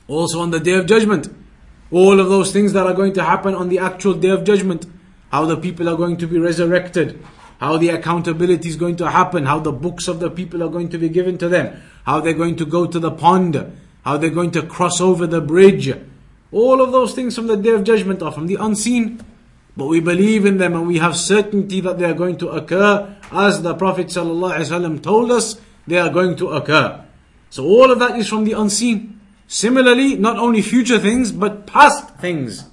[0.08, 1.28] Also on the day of judgment,
[1.92, 4.86] all of those things that are going to happen on the actual day of judgment,
[5.36, 7.22] how the people are going to be resurrected,
[7.60, 10.88] how the accountability is going to happen, how the books of the people are going
[10.88, 13.54] to be given to them, how they're going to go to the pond,
[14.06, 15.94] how they're going to cross over the bridge.
[16.54, 19.26] All of those things from the day of judgment are from the unseen.
[19.76, 23.14] But we believe in them and we have certainty that they are going to occur
[23.30, 27.04] as the Prophet ﷺ told us they are going to occur.
[27.50, 29.20] So all of that is from the unseen.
[29.50, 32.64] Similarly, not only future things, but past things.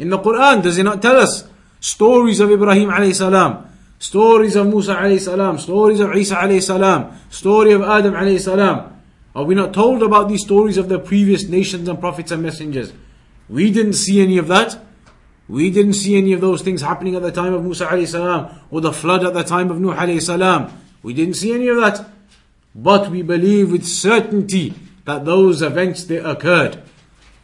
[0.00, 1.53] In the Quran, does it not tell us
[1.84, 3.68] stories of Ibrahim alayhi salam,
[3.98, 9.02] stories of Musa alayhi salam, stories of Isa alayhi salam, story of Adam alayhi salam?
[9.36, 12.94] Are we not told about these stories of the previous nations and prophets and messengers?
[13.50, 14.78] We didn't see any of that.
[15.46, 18.58] We didn't see any of those things happening at the time of Musa alayhi salam
[18.70, 20.72] or the flood at the time of Nuh alayhi salam.
[21.02, 22.08] We didn't see any of that.
[22.74, 24.72] But we believe with certainty
[25.04, 26.82] that those events they occurred.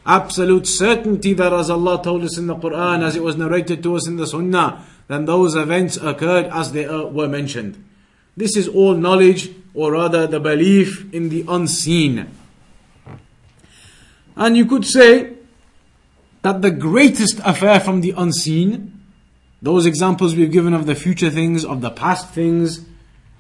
[0.07, 3.97] Absolute certainty that as Allah told us in the Quran, as it was narrated to
[3.97, 7.85] us in the Sunnah, then those events occurred as they uh, were mentioned.
[8.37, 12.31] This is all knowledge, or rather the belief in the unseen.
[14.37, 15.35] And you could say
[16.43, 19.03] that the greatest affair from the unseen,
[19.61, 22.87] those examples we've given of the future things, of the past things,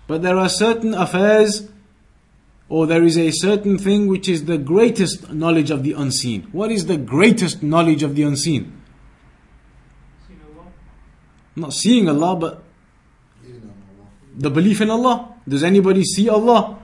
[0.06, 1.68] but there are certain affairs
[2.69, 6.47] or there is a certain thing which is the greatest knowledge of the unseen.
[6.51, 8.81] What is the greatest knowledge of the unseen?
[11.55, 12.63] Not seeing Allah, but
[14.35, 15.35] the belief in Allah.
[15.47, 16.79] Does anybody see Allah?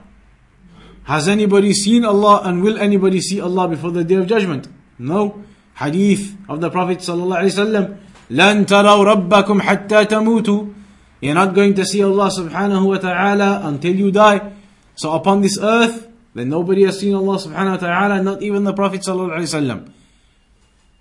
[1.04, 4.68] Has anybody seen Allah and will anybody see Allah before the day of judgment?
[4.98, 5.42] No.
[5.74, 7.98] Hadith of the Prophet sallallahu alaihi wasallam.
[8.30, 10.74] لن تروا ربكم حتى تموتوا.
[11.20, 14.52] You're not going to see Allah subhanahu wa ta'ala until you die.
[14.97, 18.73] So upon this earth, then nobody has seen Allah subhanahu wa ta'ala, not even the
[18.73, 19.91] Prophet sallallahu.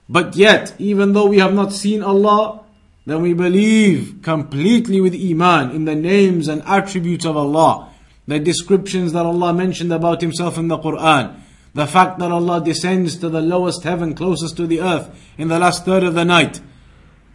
[0.09, 2.63] But yet, even though we have not seen Allah,
[3.07, 7.91] then we believe completely with Iman in the names and attributes of Allah,
[8.27, 11.41] the descriptions that Allah mentioned about Himself in the Quran,
[11.75, 15.59] the fact that Allah descends to the lowest heaven closest to the earth in the
[15.59, 16.61] last third of the night,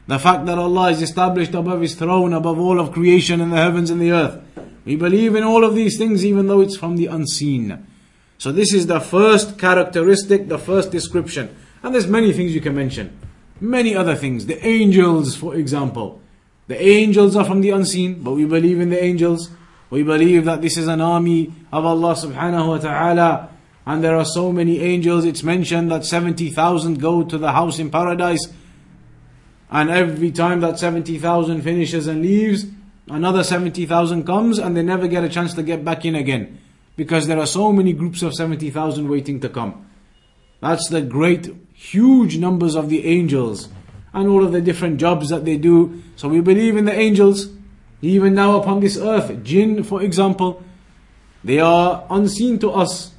[0.08, 3.58] the fact that Allah is established above His throne, above all of creation in the
[3.58, 4.41] heavens and the earth.
[4.85, 7.85] We believe in all of these things even though it's from the unseen.
[8.37, 11.55] So this is the first characteristic, the first description.
[11.83, 13.17] And there's many things you can mention.
[13.59, 14.47] Many other things.
[14.47, 16.19] The angels, for example.
[16.67, 19.49] The angels are from the unseen, but we believe in the angels.
[19.91, 23.49] We believe that this is an army of Allah subhanahu wa ta'ala.
[23.85, 25.25] And there are so many angels.
[25.25, 28.47] It's mentioned that 70,000 go to the house in paradise.
[29.69, 32.65] And every time that 70,000 finishes and leaves,
[33.12, 36.60] another 70,000 comes and they never get a chance to get back in again.
[36.95, 39.86] Because there are so many groups of 70,000 waiting to come.
[40.62, 43.69] That's the great, huge numbers of the angels
[44.13, 46.02] and all of the different jobs that they do.
[46.15, 47.50] So we believe in the angels.
[48.02, 50.63] Even now upon this earth, jinn, for example,
[51.43, 53.13] they are unseen to us.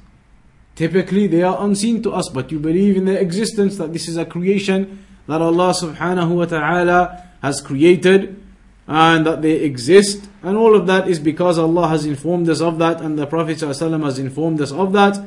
[0.75, 4.17] Typically, they are unseen to us, but you believe in their existence that this is
[4.17, 8.42] a creation that Allah subhanahu wa ta'ala has created
[8.87, 10.29] and that they exist.
[10.41, 13.57] And all of that is because Allah has informed us of that and the Prophet
[13.57, 15.23] ﷺ has informed us of that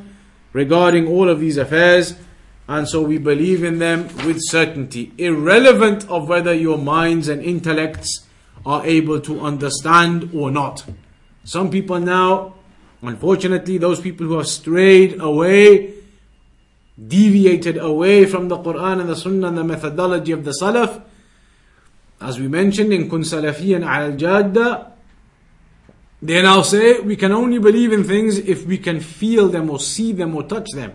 [0.52, 2.14] regarding all of these affairs.
[2.68, 8.26] And so we believe in them with certainty, irrelevant of whether your minds and intellects
[8.64, 10.84] are able to understand or not.
[11.44, 12.54] Some people now,
[13.02, 15.94] unfortunately, those people who have strayed away,
[17.06, 21.02] deviated away from the Quran and the Sunnah and the methodology of the Salaf,
[22.20, 24.92] as we mentioned in Kun Salafiyan al Jadda,
[26.22, 29.78] they now say we can only believe in things if we can feel them or
[29.78, 30.94] see them or touch them.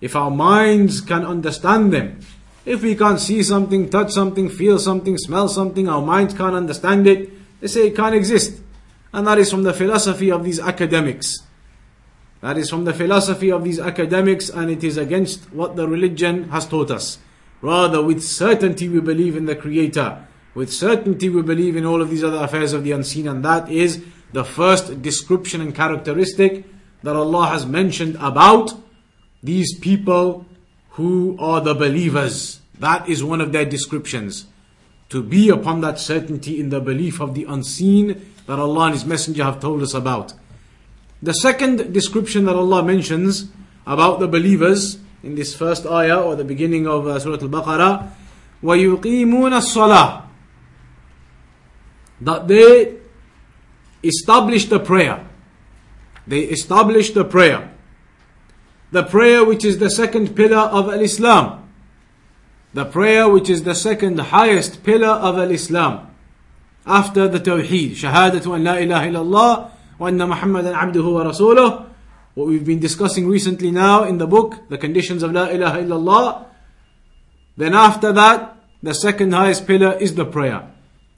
[0.00, 2.20] If our minds can understand them.
[2.64, 7.06] If we can't see something, touch something, feel something, smell something, our minds can't understand
[7.06, 8.60] it, they say it can't exist.
[9.12, 11.40] And that is from the philosophy of these academics.
[12.40, 16.48] That is from the philosophy of these academics, and it is against what the religion
[16.50, 17.18] has taught us.
[17.62, 20.26] Rather, with certainty we believe in the Creator.
[20.54, 23.70] With certainty we believe in all of these other affairs of the unseen, and that
[23.70, 26.64] is the first description and characteristic
[27.02, 28.74] that Allah has mentioned about
[29.42, 30.44] these people
[30.90, 32.60] who are the believers.
[32.78, 34.46] That is one of their descriptions.
[35.10, 39.04] To be upon that certainty in the belief of the unseen that Allah and His
[39.04, 40.34] Messenger have told us about.
[41.22, 43.48] The second description that Allah mentions
[43.86, 48.09] about the believers in this first ayah or the beginning of uh, Surah Al-Baqarah,
[48.63, 50.23] وَيُقِيمُونَ الصَّلَاةِ
[52.21, 52.97] That they
[54.03, 55.25] establish the prayer.
[56.25, 57.71] They establish the prayer.
[58.91, 61.67] The prayer which is the second pillar of Al-Islam.
[62.73, 66.13] The prayer which is the second highest pillar of Al-Islam.
[66.85, 71.87] After the Tawheed, Shahadatu an la ilaha illallah wa anna Muhammadan abduhu wa rasuluh
[72.33, 76.45] what we've been discussing recently now in the book, the conditions of La ilaha illallah.
[77.57, 80.69] Then after that, the second highest pillar is the prayer.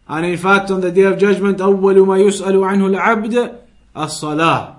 [0.07, 3.59] And in fact, on the day of judgment, أول ما يسأل عنه العبد
[3.95, 4.75] الصلاة.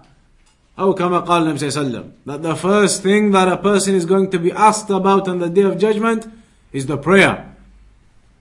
[0.78, 2.10] أو كما قال النبي صلى الله عليه وسلم.
[2.24, 5.50] That the first thing that a person is going to be asked about on the
[5.50, 6.26] day of judgment
[6.72, 7.54] is the prayer.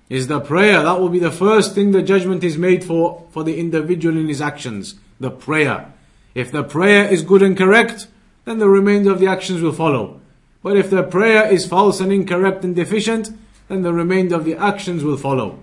[0.09, 0.81] Is the prayer.
[0.81, 4.29] That will be the first thing the judgment is made for, for the individual in
[4.29, 4.95] his actions.
[5.19, 5.92] The prayer.
[6.34, 8.08] If the prayer is good and correct,
[8.44, 10.20] then the remainder of the actions will follow.
[10.62, 13.30] But if the prayer is false and incorrect and deficient,
[13.68, 15.58] then the remainder of the actions will follow.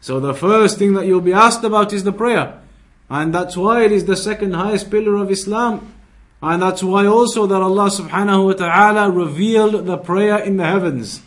[0.00, 2.60] So the first thing that you'll be asked about is the prayer.
[3.08, 5.94] And that's why it is the second highest pillar of Islam.
[6.42, 11.22] And that's why also that Allah subhanahu wa ta'ala revealed the prayer in the heavens.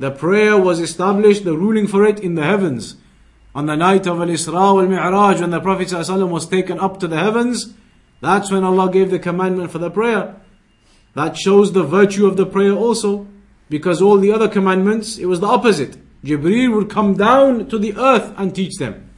[0.00, 2.96] The prayer was established, the ruling for it in the heavens.
[3.54, 7.74] On the night of Al-Isra wal-Mi'raj, when the Prophet was taken up to the heavens,
[8.21, 10.35] that's when Allah gave the commandment for the prayer.
[11.13, 13.27] That shows the virtue of the prayer also.
[13.69, 15.97] Because all the other commandments, it was the opposite.
[16.23, 19.09] Jibreel would come down to the earth and teach them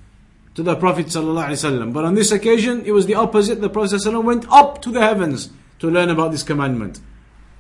[0.56, 1.94] to the Prophet ﷺ.
[1.94, 3.62] But on this occasion, it was the opposite.
[3.62, 5.50] The Prophet ﷺ went up to the heavens
[5.80, 7.00] to learn about this commandment.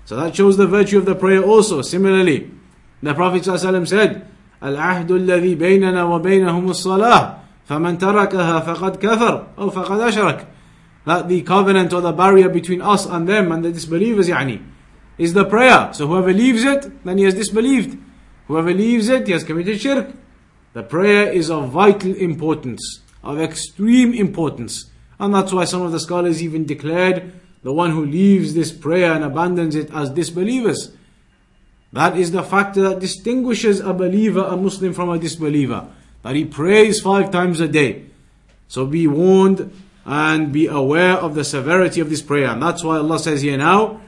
[0.05, 1.82] So that shows the virtue of the prayer also.
[1.82, 2.51] Similarly,
[3.03, 4.28] the Prophet ﷺ said,
[4.64, 7.38] العهد الذي بيننا وبينهم الصلاة
[7.70, 10.47] فمن تركها فقد كفر أو فقد أشرك
[11.05, 14.62] that the covenant or the barrier between us and them and the disbelievers يعني
[15.18, 17.97] is the prayer so whoever leaves it then he has disbelieved
[18.47, 20.14] Whoever leaves it, he has committed shirk.
[20.74, 24.89] The prayer is of vital importance, of extreme importance.
[25.20, 27.34] And that's why some of the scholars even declared
[27.64, 30.91] the one who leaves this prayer and abandons it as disbelievers.
[31.91, 35.88] That is the factor that distinguishes a believer, a Muslim from a disbeliever.
[36.24, 38.05] That he prays five times a day.
[38.68, 39.74] So be warned
[40.05, 42.48] and be aware of the severity of this prayer.
[42.48, 44.00] And that's why Allah says here now,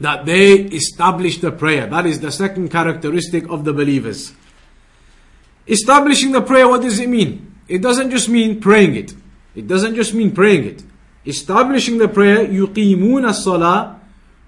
[0.00, 1.86] that they establish the prayer.
[1.86, 4.32] That is the second characteristic of the believers.
[5.66, 7.54] Establishing the prayer, what does it mean?
[7.68, 9.14] It doesn't just mean praying it.
[9.54, 10.82] It doesn't just mean praying it.
[11.26, 14.00] Establishing the prayer, yuqimuna salah,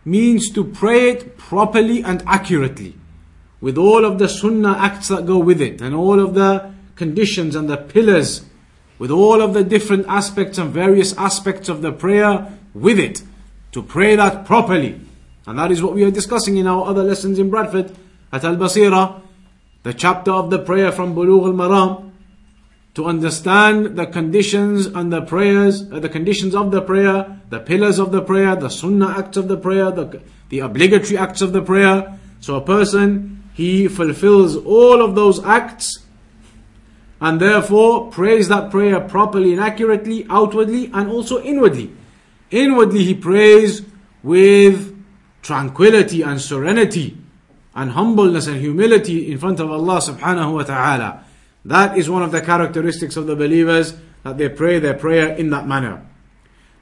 [0.05, 2.97] means to pray it properly and accurately.
[3.61, 7.55] With all of the sunnah acts that go with it, and all of the conditions
[7.55, 8.45] and the pillars,
[9.01, 13.23] with all of the different aspects and various aspects of the prayer with it.
[13.73, 15.01] To pray that properly.
[15.47, 17.97] And that is what we are discussing in our other lessons in Bradford
[18.31, 19.23] at Al Basira,
[19.85, 22.13] the chapter of the prayer from Bulugh al Maram,
[22.93, 27.99] to understand the conditions and the prayers, uh, the conditions of the prayer, the pillars
[27.99, 30.21] of the prayer, the sunnah acts of the prayer, the,
[30.51, 32.19] the obligatory acts of the prayer.
[32.41, 36.01] So a person, he fulfills all of those acts
[37.21, 41.93] and therefore prays that prayer properly and accurately, outwardly and also inwardly.
[42.51, 43.83] Inwardly he prays
[44.23, 44.97] with
[45.43, 47.17] tranquility and serenity
[47.75, 51.25] and humbleness and humility in front of Allah subhanahu wa ta'ala.
[51.65, 55.51] That is one of the characteristics of the believers that they pray their prayer in
[55.51, 56.07] that manner.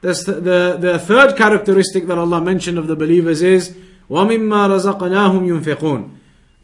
[0.01, 3.77] The, the, the third characteristic that Allah mentioned of the believers is
[4.09, 6.11] وَمِمَّا رَزَقْنَاهُمْ يُنْفِقُونَ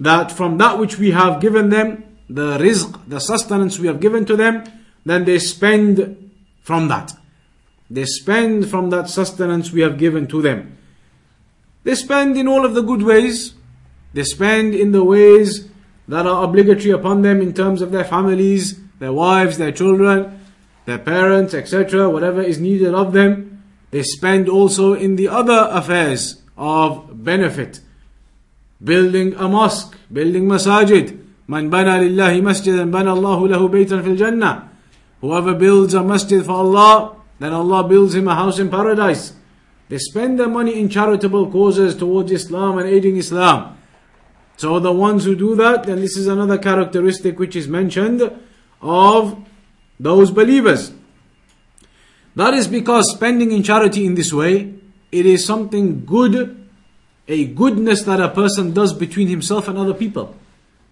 [0.01, 4.25] That from that which we have given them, the rizq, the sustenance we have given
[4.27, 4.65] to them,
[5.05, 6.31] then they spend
[6.63, 7.13] from that.
[7.91, 10.79] They spend from that sustenance we have given to them.
[11.85, 13.55] They spend in all of the good ways.
[14.15, 15.69] They spend in the ways
[16.09, 20.41] that are obligatory upon them in terms of their families, their wives, their children,
[20.87, 23.63] their parents, etc., whatever is needed of them.
[23.91, 27.81] They spend also in the other affairs of benefit.
[28.83, 31.24] Building a mosque, building masajid.
[31.47, 34.71] Man bana lillahi masjidan bana Allahu lahu baytan fil jannah.
[35.21, 39.33] Whoever builds a masjid for Allah, then Allah builds him a house in paradise.
[39.89, 43.77] They spend their money in charitable causes towards Islam and aiding Islam.
[44.57, 48.23] So the ones who do that, then this is another characteristic which is mentioned
[48.81, 49.37] of
[49.99, 50.93] those believers.
[52.37, 54.75] That is because spending in charity in this way,
[55.13, 56.69] it is something good,
[57.29, 60.35] a goodness that a person does between himself and other people.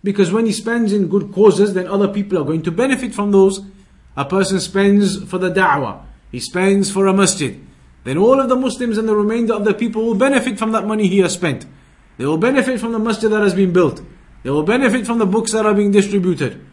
[0.05, 3.30] Because when he spends in good causes, then other people are going to benefit from
[3.30, 3.61] those.
[4.16, 7.59] A person spends for the da'wah, he spends for a masjid,
[8.05, 10.86] then all of the Muslims and the remainder of the people will benefit from that
[10.86, 11.66] money he has spent.
[12.18, 14.03] They will benefit from the masjid that has been built.
[14.42, 16.64] They will benefit from the books that are being distributed.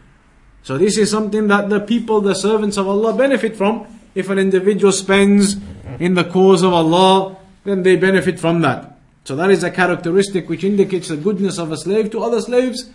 [0.62, 3.86] So this is something that the people, the servants of Allah benefit from.
[4.14, 5.56] If an individual spends
[5.98, 8.98] in the cause of Allah, then they benefit from that.
[9.24, 12.90] So that is a characteristic which indicates the goodness of a slave to other slaves.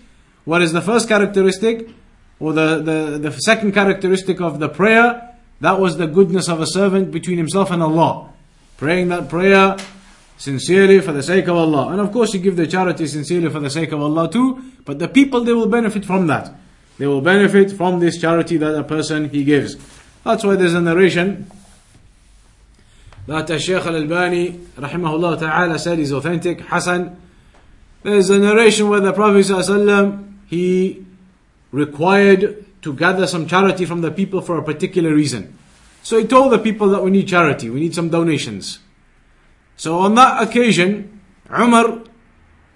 [0.46, 1.89] What is the first characteristic?
[2.39, 5.36] Or the, the, the second characteristic of the prayer?
[5.62, 8.30] That was the goodness of a servant between himself and Allah.
[8.78, 9.78] Praying that prayer
[10.38, 11.89] sincerely for the sake of Allah.
[11.89, 15.00] And of course you give the charity sincerely for the sake of Allah too, but
[15.00, 16.54] the people they will benefit from that.
[16.98, 19.76] They will benefit from this charity that a person he gives.
[20.24, 21.50] That's why there's a narration
[23.28, 27.20] that Shaykh al-Albani rahimahullah ta'ala said is authentic, Hassan.
[28.04, 31.06] There's a narration where the Prophet ﷺ, he
[31.72, 35.58] required to gather some charity from the people for a particular reason.
[36.04, 38.80] So he told the people that we need charity, we need some donations.
[39.76, 42.04] So on that occasion, Umar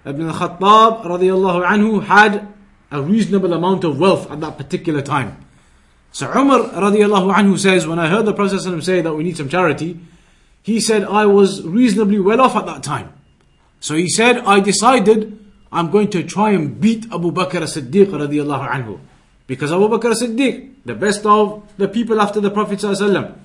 [0.04, 2.48] ibn al-Khattab radiallahu anhu had
[2.90, 5.44] a reasonable amount of wealth at that particular time.
[6.12, 9.48] So Umar radiallahu anhu says, when I heard the Prophet say that we need some
[9.48, 10.00] charity,
[10.62, 13.12] he said, I was reasonably well off at that time.
[13.78, 15.38] So he said, I decided
[15.72, 18.98] I'm going to try and beat Abu Bakr as-Siddiq radiallahu anhu.
[19.46, 23.36] Because Abu Bakr as-Siddiq, the best of the people after the Prophet ﷺ,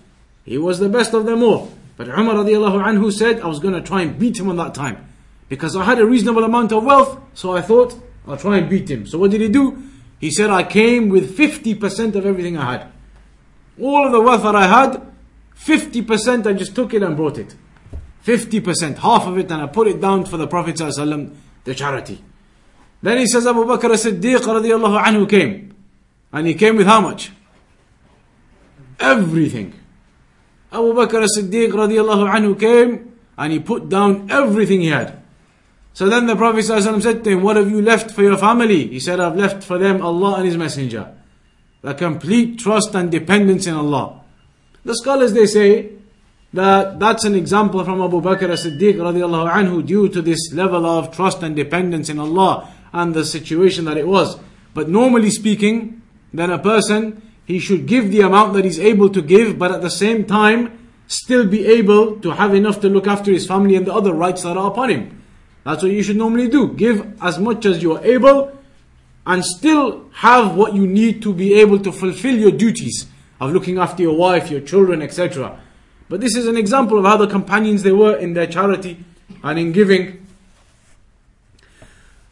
[0.43, 1.71] he was the best of them all.
[1.97, 4.73] But Umar radiallahu anhu said, I was going to try and beat him on that
[4.73, 5.07] time.
[5.49, 7.95] Because I had a reasonable amount of wealth, so I thought,
[8.28, 9.05] I'll try and beat him.
[9.05, 9.84] So what did he do?
[10.19, 12.91] He said, I came with 50% of everything I had.
[13.80, 15.01] All of the wealth that I had,
[15.57, 17.53] 50% I just took it and brought it.
[18.26, 21.32] 50%, half of it, and I put it down for the Prophet ﷺ,
[21.66, 22.24] the charity.
[23.01, 25.76] Then he says Abu Bakr as-Siddiq radiallahu anhu came.
[26.32, 27.32] And he came with how much?
[28.99, 29.74] Everything.
[30.72, 35.22] Abu Bakr as-Siddiq radiallahu anhu came and he put down everything he had.
[35.93, 38.88] So then the Prophet ﷺ said to him, What have you left for your family?
[38.88, 41.16] He said, I've left for them Allah and His Messenger.
[41.82, 44.22] The complete trust and dependence in Allah.
[44.84, 45.91] The scholars they say
[46.56, 51.16] that that's an example from Abu Bakr as-Siddiq radiallahu anhu due to this level of
[51.16, 54.39] trust and dependence in Allah and the situation that it was.
[54.74, 56.01] But normally speaking,
[56.34, 59.82] then a person, he should give the amount that he's able to give, but at
[59.82, 63.86] the same time, still be able to have enough to look after his family and
[63.86, 65.24] the other rights that are upon him.
[65.64, 66.74] That's what you should normally do.
[66.74, 68.58] Give as much as you are able
[69.26, 73.08] and still have what you need to be able to fulfill your duties
[73.39, 75.60] of looking after your wife, your children, etc.
[76.08, 79.03] But this is an example of how the companions they were in their charity
[79.43, 80.26] and in giving.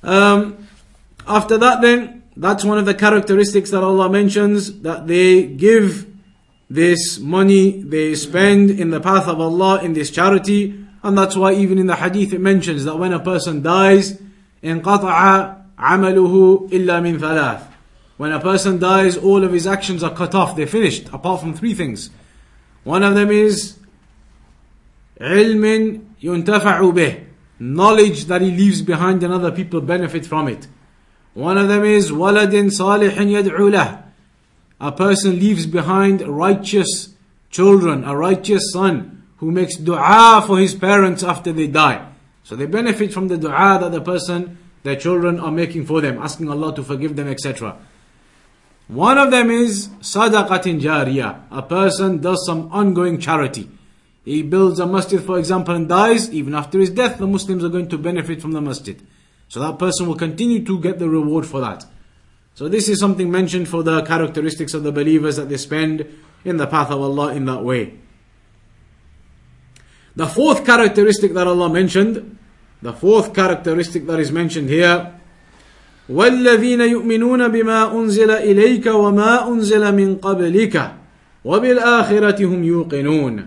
[0.03, 0.67] Um,
[1.27, 6.07] after that, then, that's one of the characteristics that Allah mentions that they give
[6.69, 11.53] this money, they spend in the path of Allah in this charity, and that's why
[11.53, 14.19] even in the hadith it mentions that when a person dies,
[14.61, 17.67] in qata'a amaluhu illa min thalath.
[18.17, 21.53] When a person dies, all of his actions are cut off, they're finished, apart from
[21.53, 22.09] three things.
[22.84, 23.74] One of them is
[25.20, 27.24] علم ينتفع به.
[27.60, 30.68] Knowledge that he leaves behind and other people benefit from it.
[31.34, 34.02] One of them is ولد صالح يدعو له.
[34.80, 37.14] A person leaves behind righteous
[37.50, 42.06] children, a righteous son who makes dua for his parents after they die.
[42.44, 46.18] So they benefit from the dua that the person, their children are making for them,
[46.18, 47.76] asking Allah to forgive them, etc.
[48.87, 51.43] One of them is sadaqatin jariyah.
[51.51, 53.69] A person does some ongoing charity.
[54.25, 56.31] He builds a masjid, for example, and dies.
[56.31, 59.01] Even after his death, the Muslims are going to benefit from the masjid.
[59.49, 61.85] So that person will continue to get the reward for that.
[62.55, 66.05] So this is something mentioned for the characteristics of the believers that they spend
[66.45, 67.99] in the path of Allah in that way.
[70.15, 72.37] The fourth characteristic that Allah mentioned,
[72.81, 75.19] the fourth characteristic that is mentioned here,
[76.08, 80.94] والذين يؤمنون بما أنزل إليك وما أنزل من قبلك
[81.44, 83.46] وبالآخرة هم يوقنون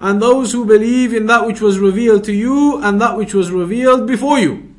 [0.00, 3.52] And those who believe in that which was revealed to you and that which was
[3.52, 4.74] revealed before you.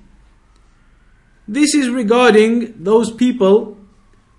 [1.47, 3.77] This is regarding those people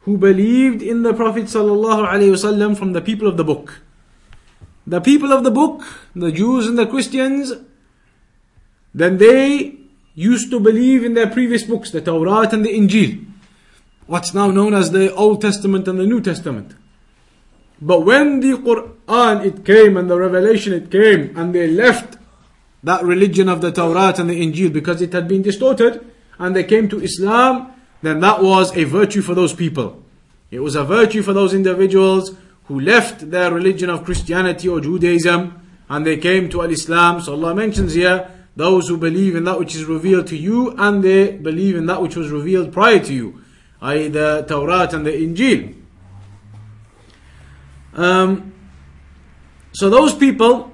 [0.02, 3.80] who believed in the Prophet ﷺ from the people of the book.
[4.86, 5.82] The people of the book,
[6.14, 7.54] the Jews and the Christians,
[8.94, 9.77] then they
[10.19, 13.25] used to believe in their previous books, the Torah and the Injil,
[14.05, 16.75] what's now known as the Old Testament and the New Testament.
[17.81, 22.17] But when the Quran it came and the revelation it came and they left
[22.83, 26.05] that religion of the Torah and the Injil because it had been distorted
[26.37, 30.03] and they came to Islam, then that was a virtue for those people.
[30.51, 35.61] It was a virtue for those individuals who left their religion of Christianity or Judaism
[35.87, 37.21] and they came to Al-Islam.
[37.21, 41.03] So Allah mentions here those who believe in that which is revealed to you and
[41.03, 43.41] they believe in that which was revealed prior to you,
[43.81, 44.07] i.e.
[44.09, 45.75] the Torah and the Injil.
[47.93, 48.53] Um,
[49.73, 50.73] so those people,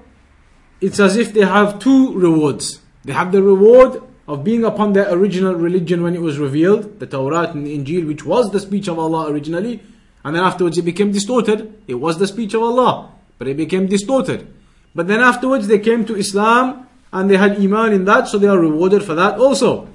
[0.81, 2.81] it's as if they have two rewards.
[3.03, 7.05] They have the reward of being upon their original religion when it was revealed, the
[7.05, 9.81] Torah and the Injil, which was the speech of Allah originally,
[10.23, 11.83] and then afterwards it became distorted.
[11.87, 14.51] It was the speech of Allah, but it became distorted.
[14.95, 18.47] But then afterwards they came to Islam and they had iman in that, so they
[18.47, 19.87] are rewarded for that also.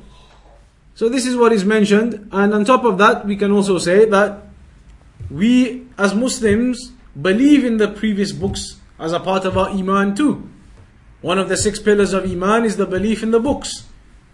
[0.94, 4.06] So this is what is mentioned, and on top of that, we can also say
[4.06, 4.42] that
[5.30, 10.48] we as Muslims believe in the previous books as a part of our iman too.
[11.20, 13.84] One of the six pillars of iman is the belief in the books,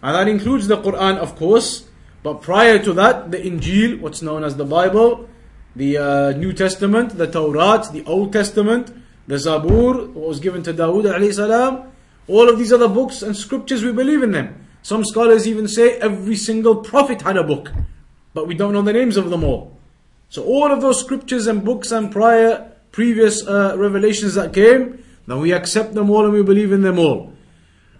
[0.00, 1.88] and that includes the Quran, of course.
[2.22, 5.28] But prior to that, the Injil, what's known as the Bible,
[5.74, 8.94] the uh, New Testament, the Torah, the Old Testament,
[9.26, 11.90] the Zabur, what was given to Dawood alayhi salam,
[12.27, 14.65] all of these other books and scriptures, we believe in them.
[14.83, 17.71] Some scholars even say every single prophet had a book,
[18.33, 19.77] but we don't know the names of them all.
[20.29, 25.39] So all of those scriptures and books and prior, previous uh, revelations that came, then
[25.39, 27.33] we accept them all and we believe in them all.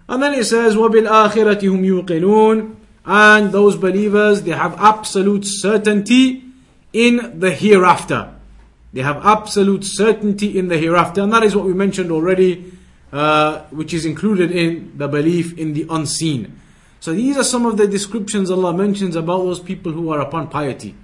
[0.08, 6.44] And then it says, وَبِالْآخِرَةِ هُمْ يُوقِنُونَ And those believers, they have absolute certainty
[6.92, 8.34] in the hereafter.
[8.92, 11.22] They have absolute certainty in the hereafter.
[11.22, 12.72] And that is what we mentioned already,
[13.11, 16.59] uh, which is included in the belief in the unseen.
[16.99, 20.49] So these are some of the descriptions Allah mentions about those people who are upon
[20.49, 20.95] piety.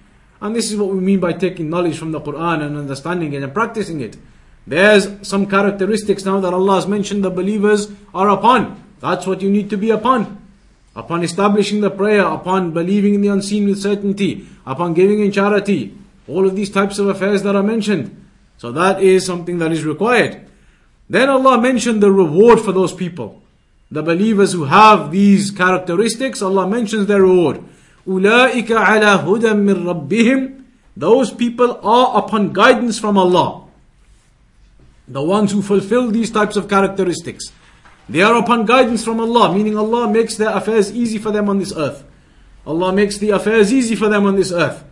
[0.41, 3.43] And this is what we mean by taking knowledge from the Quran and understanding it
[3.43, 4.17] and practicing it.
[4.67, 8.83] There's some characteristics now that Allah has mentioned the believers are upon.
[8.99, 10.41] That's what you need to be upon.
[10.95, 15.97] Upon establishing the prayer, upon believing in the unseen with certainty, upon giving in charity,
[16.27, 18.25] all of these types of affairs that are mentioned.
[18.57, 20.49] So that is something that is required.
[21.12, 23.42] Then Allah mentioned the reward for those people.
[23.90, 27.64] The believers who have these characteristics, Allah mentions their reward.
[28.06, 30.62] أُولَٰئِكَ عَلَى هُدًى مِّن رَبِّهِمْ
[30.96, 33.64] Those people are upon guidance from Allah.
[35.08, 37.50] The ones who fulfill these types of characteristics.
[38.08, 41.58] They are upon guidance from Allah, meaning Allah makes their affairs easy for them on
[41.58, 42.04] this earth.
[42.66, 44.84] Allah makes the affairs easy for them on this earth.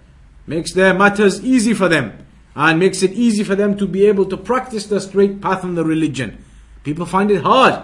[0.47, 2.20] Makes their matters easy for them.
[2.55, 5.75] And makes it easy for them to be able to practice the straight path in
[5.75, 6.43] the religion.
[6.85, 7.83] People find it hard.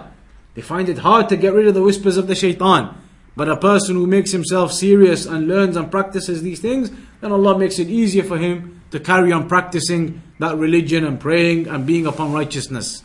[0.55, 2.95] They find it hard to get rid of the whispers of the shaitan.
[3.35, 6.91] But a person who makes himself serious and learns and practices these things,
[7.21, 11.67] then Allah makes it easier for him to carry on practicing that religion and praying
[11.67, 13.03] and being upon righteousness.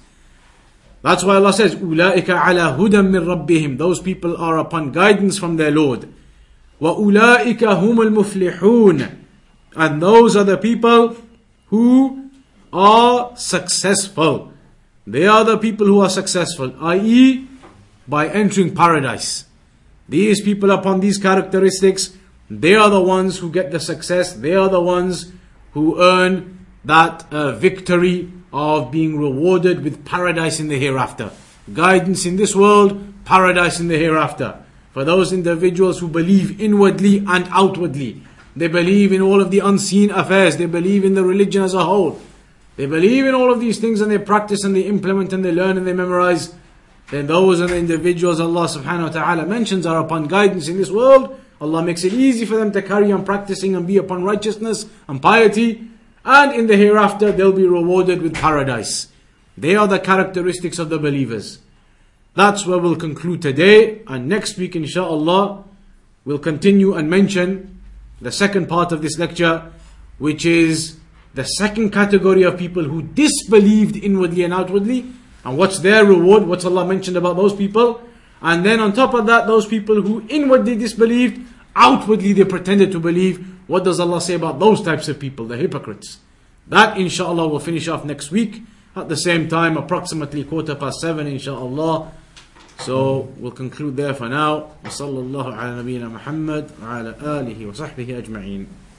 [1.03, 5.57] That's why Allah says, أُولَٰئِكَ عَلَى هُدًى مِّن رَبِّهِمْ Those people are upon guidance from
[5.57, 6.13] their Lord.
[6.81, 9.17] وَأُولَٰئِكَ هُمُ الْمُفْلِحُونَ
[9.77, 11.17] And those are the people
[11.74, 12.30] who
[12.72, 14.54] are successful.
[15.08, 17.48] They are the people who are successful, i.e.,
[18.08, 19.46] by entering paradise.
[20.08, 22.16] These people upon these characteristics,
[22.48, 25.32] they are the ones who get the success, they are the ones
[25.72, 31.32] who earn that uh, victory of being rewarded with paradise in the hereafter.
[31.74, 34.64] Guidance in this world, paradise in the hereafter.
[34.92, 38.22] For those individuals who believe inwardly and outwardly,
[38.56, 41.84] they believe in all of the unseen affairs, they believe in the religion as a
[41.84, 42.20] whole,
[42.76, 45.52] they believe in all of these things and they practice and they implement and they
[45.52, 46.54] learn and they memorize,
[47.12, 50.90] then those are the individuals Allah subhanahu wa ta'ala mentions are upon guidance in this
[50.90, 51.40] world.
[51.62, 55.22] Allah makes it easy for them to carry on practicing and be upon righteousness and
[55.22, 55.88] piety
[56.26, 59.10] and in the hereafter they'll be rewarded with paradise.
[59.58, 61.60] They are the characteristics of the believers.
[62.36, 65.64] That's where we'll conclude today, and next week, inshallah,
[66.26, 67.73] we'll continue and mention
[68.22, 69.72] the second part of this lecture,
[70.18, 70.98] which is
[71.34, 75.12] the second category of people who disbelieved inwardly and outwardly,
[75.44, 78.02] and what's their reward, what's Allah mentioned about those people.
[78.42, 81.42] And then on top of that, those people who inwardly disbelieved,
[81.76, 85.58] outwardly they pretended to believe, what does Allah say about those types of people, the
[85.58, 86.20] hypocrites?
[86.68, 88.62] That inshallah will finish off next week
[88.96, 92.12] at the same time, approximately quarter past seven, inshallah.
[92.81, 94.73] So we'll conclude there for now.
[94.85, 98.67] وصلى الله على نبينا محمد وعلى آله وصحبه أجمعين.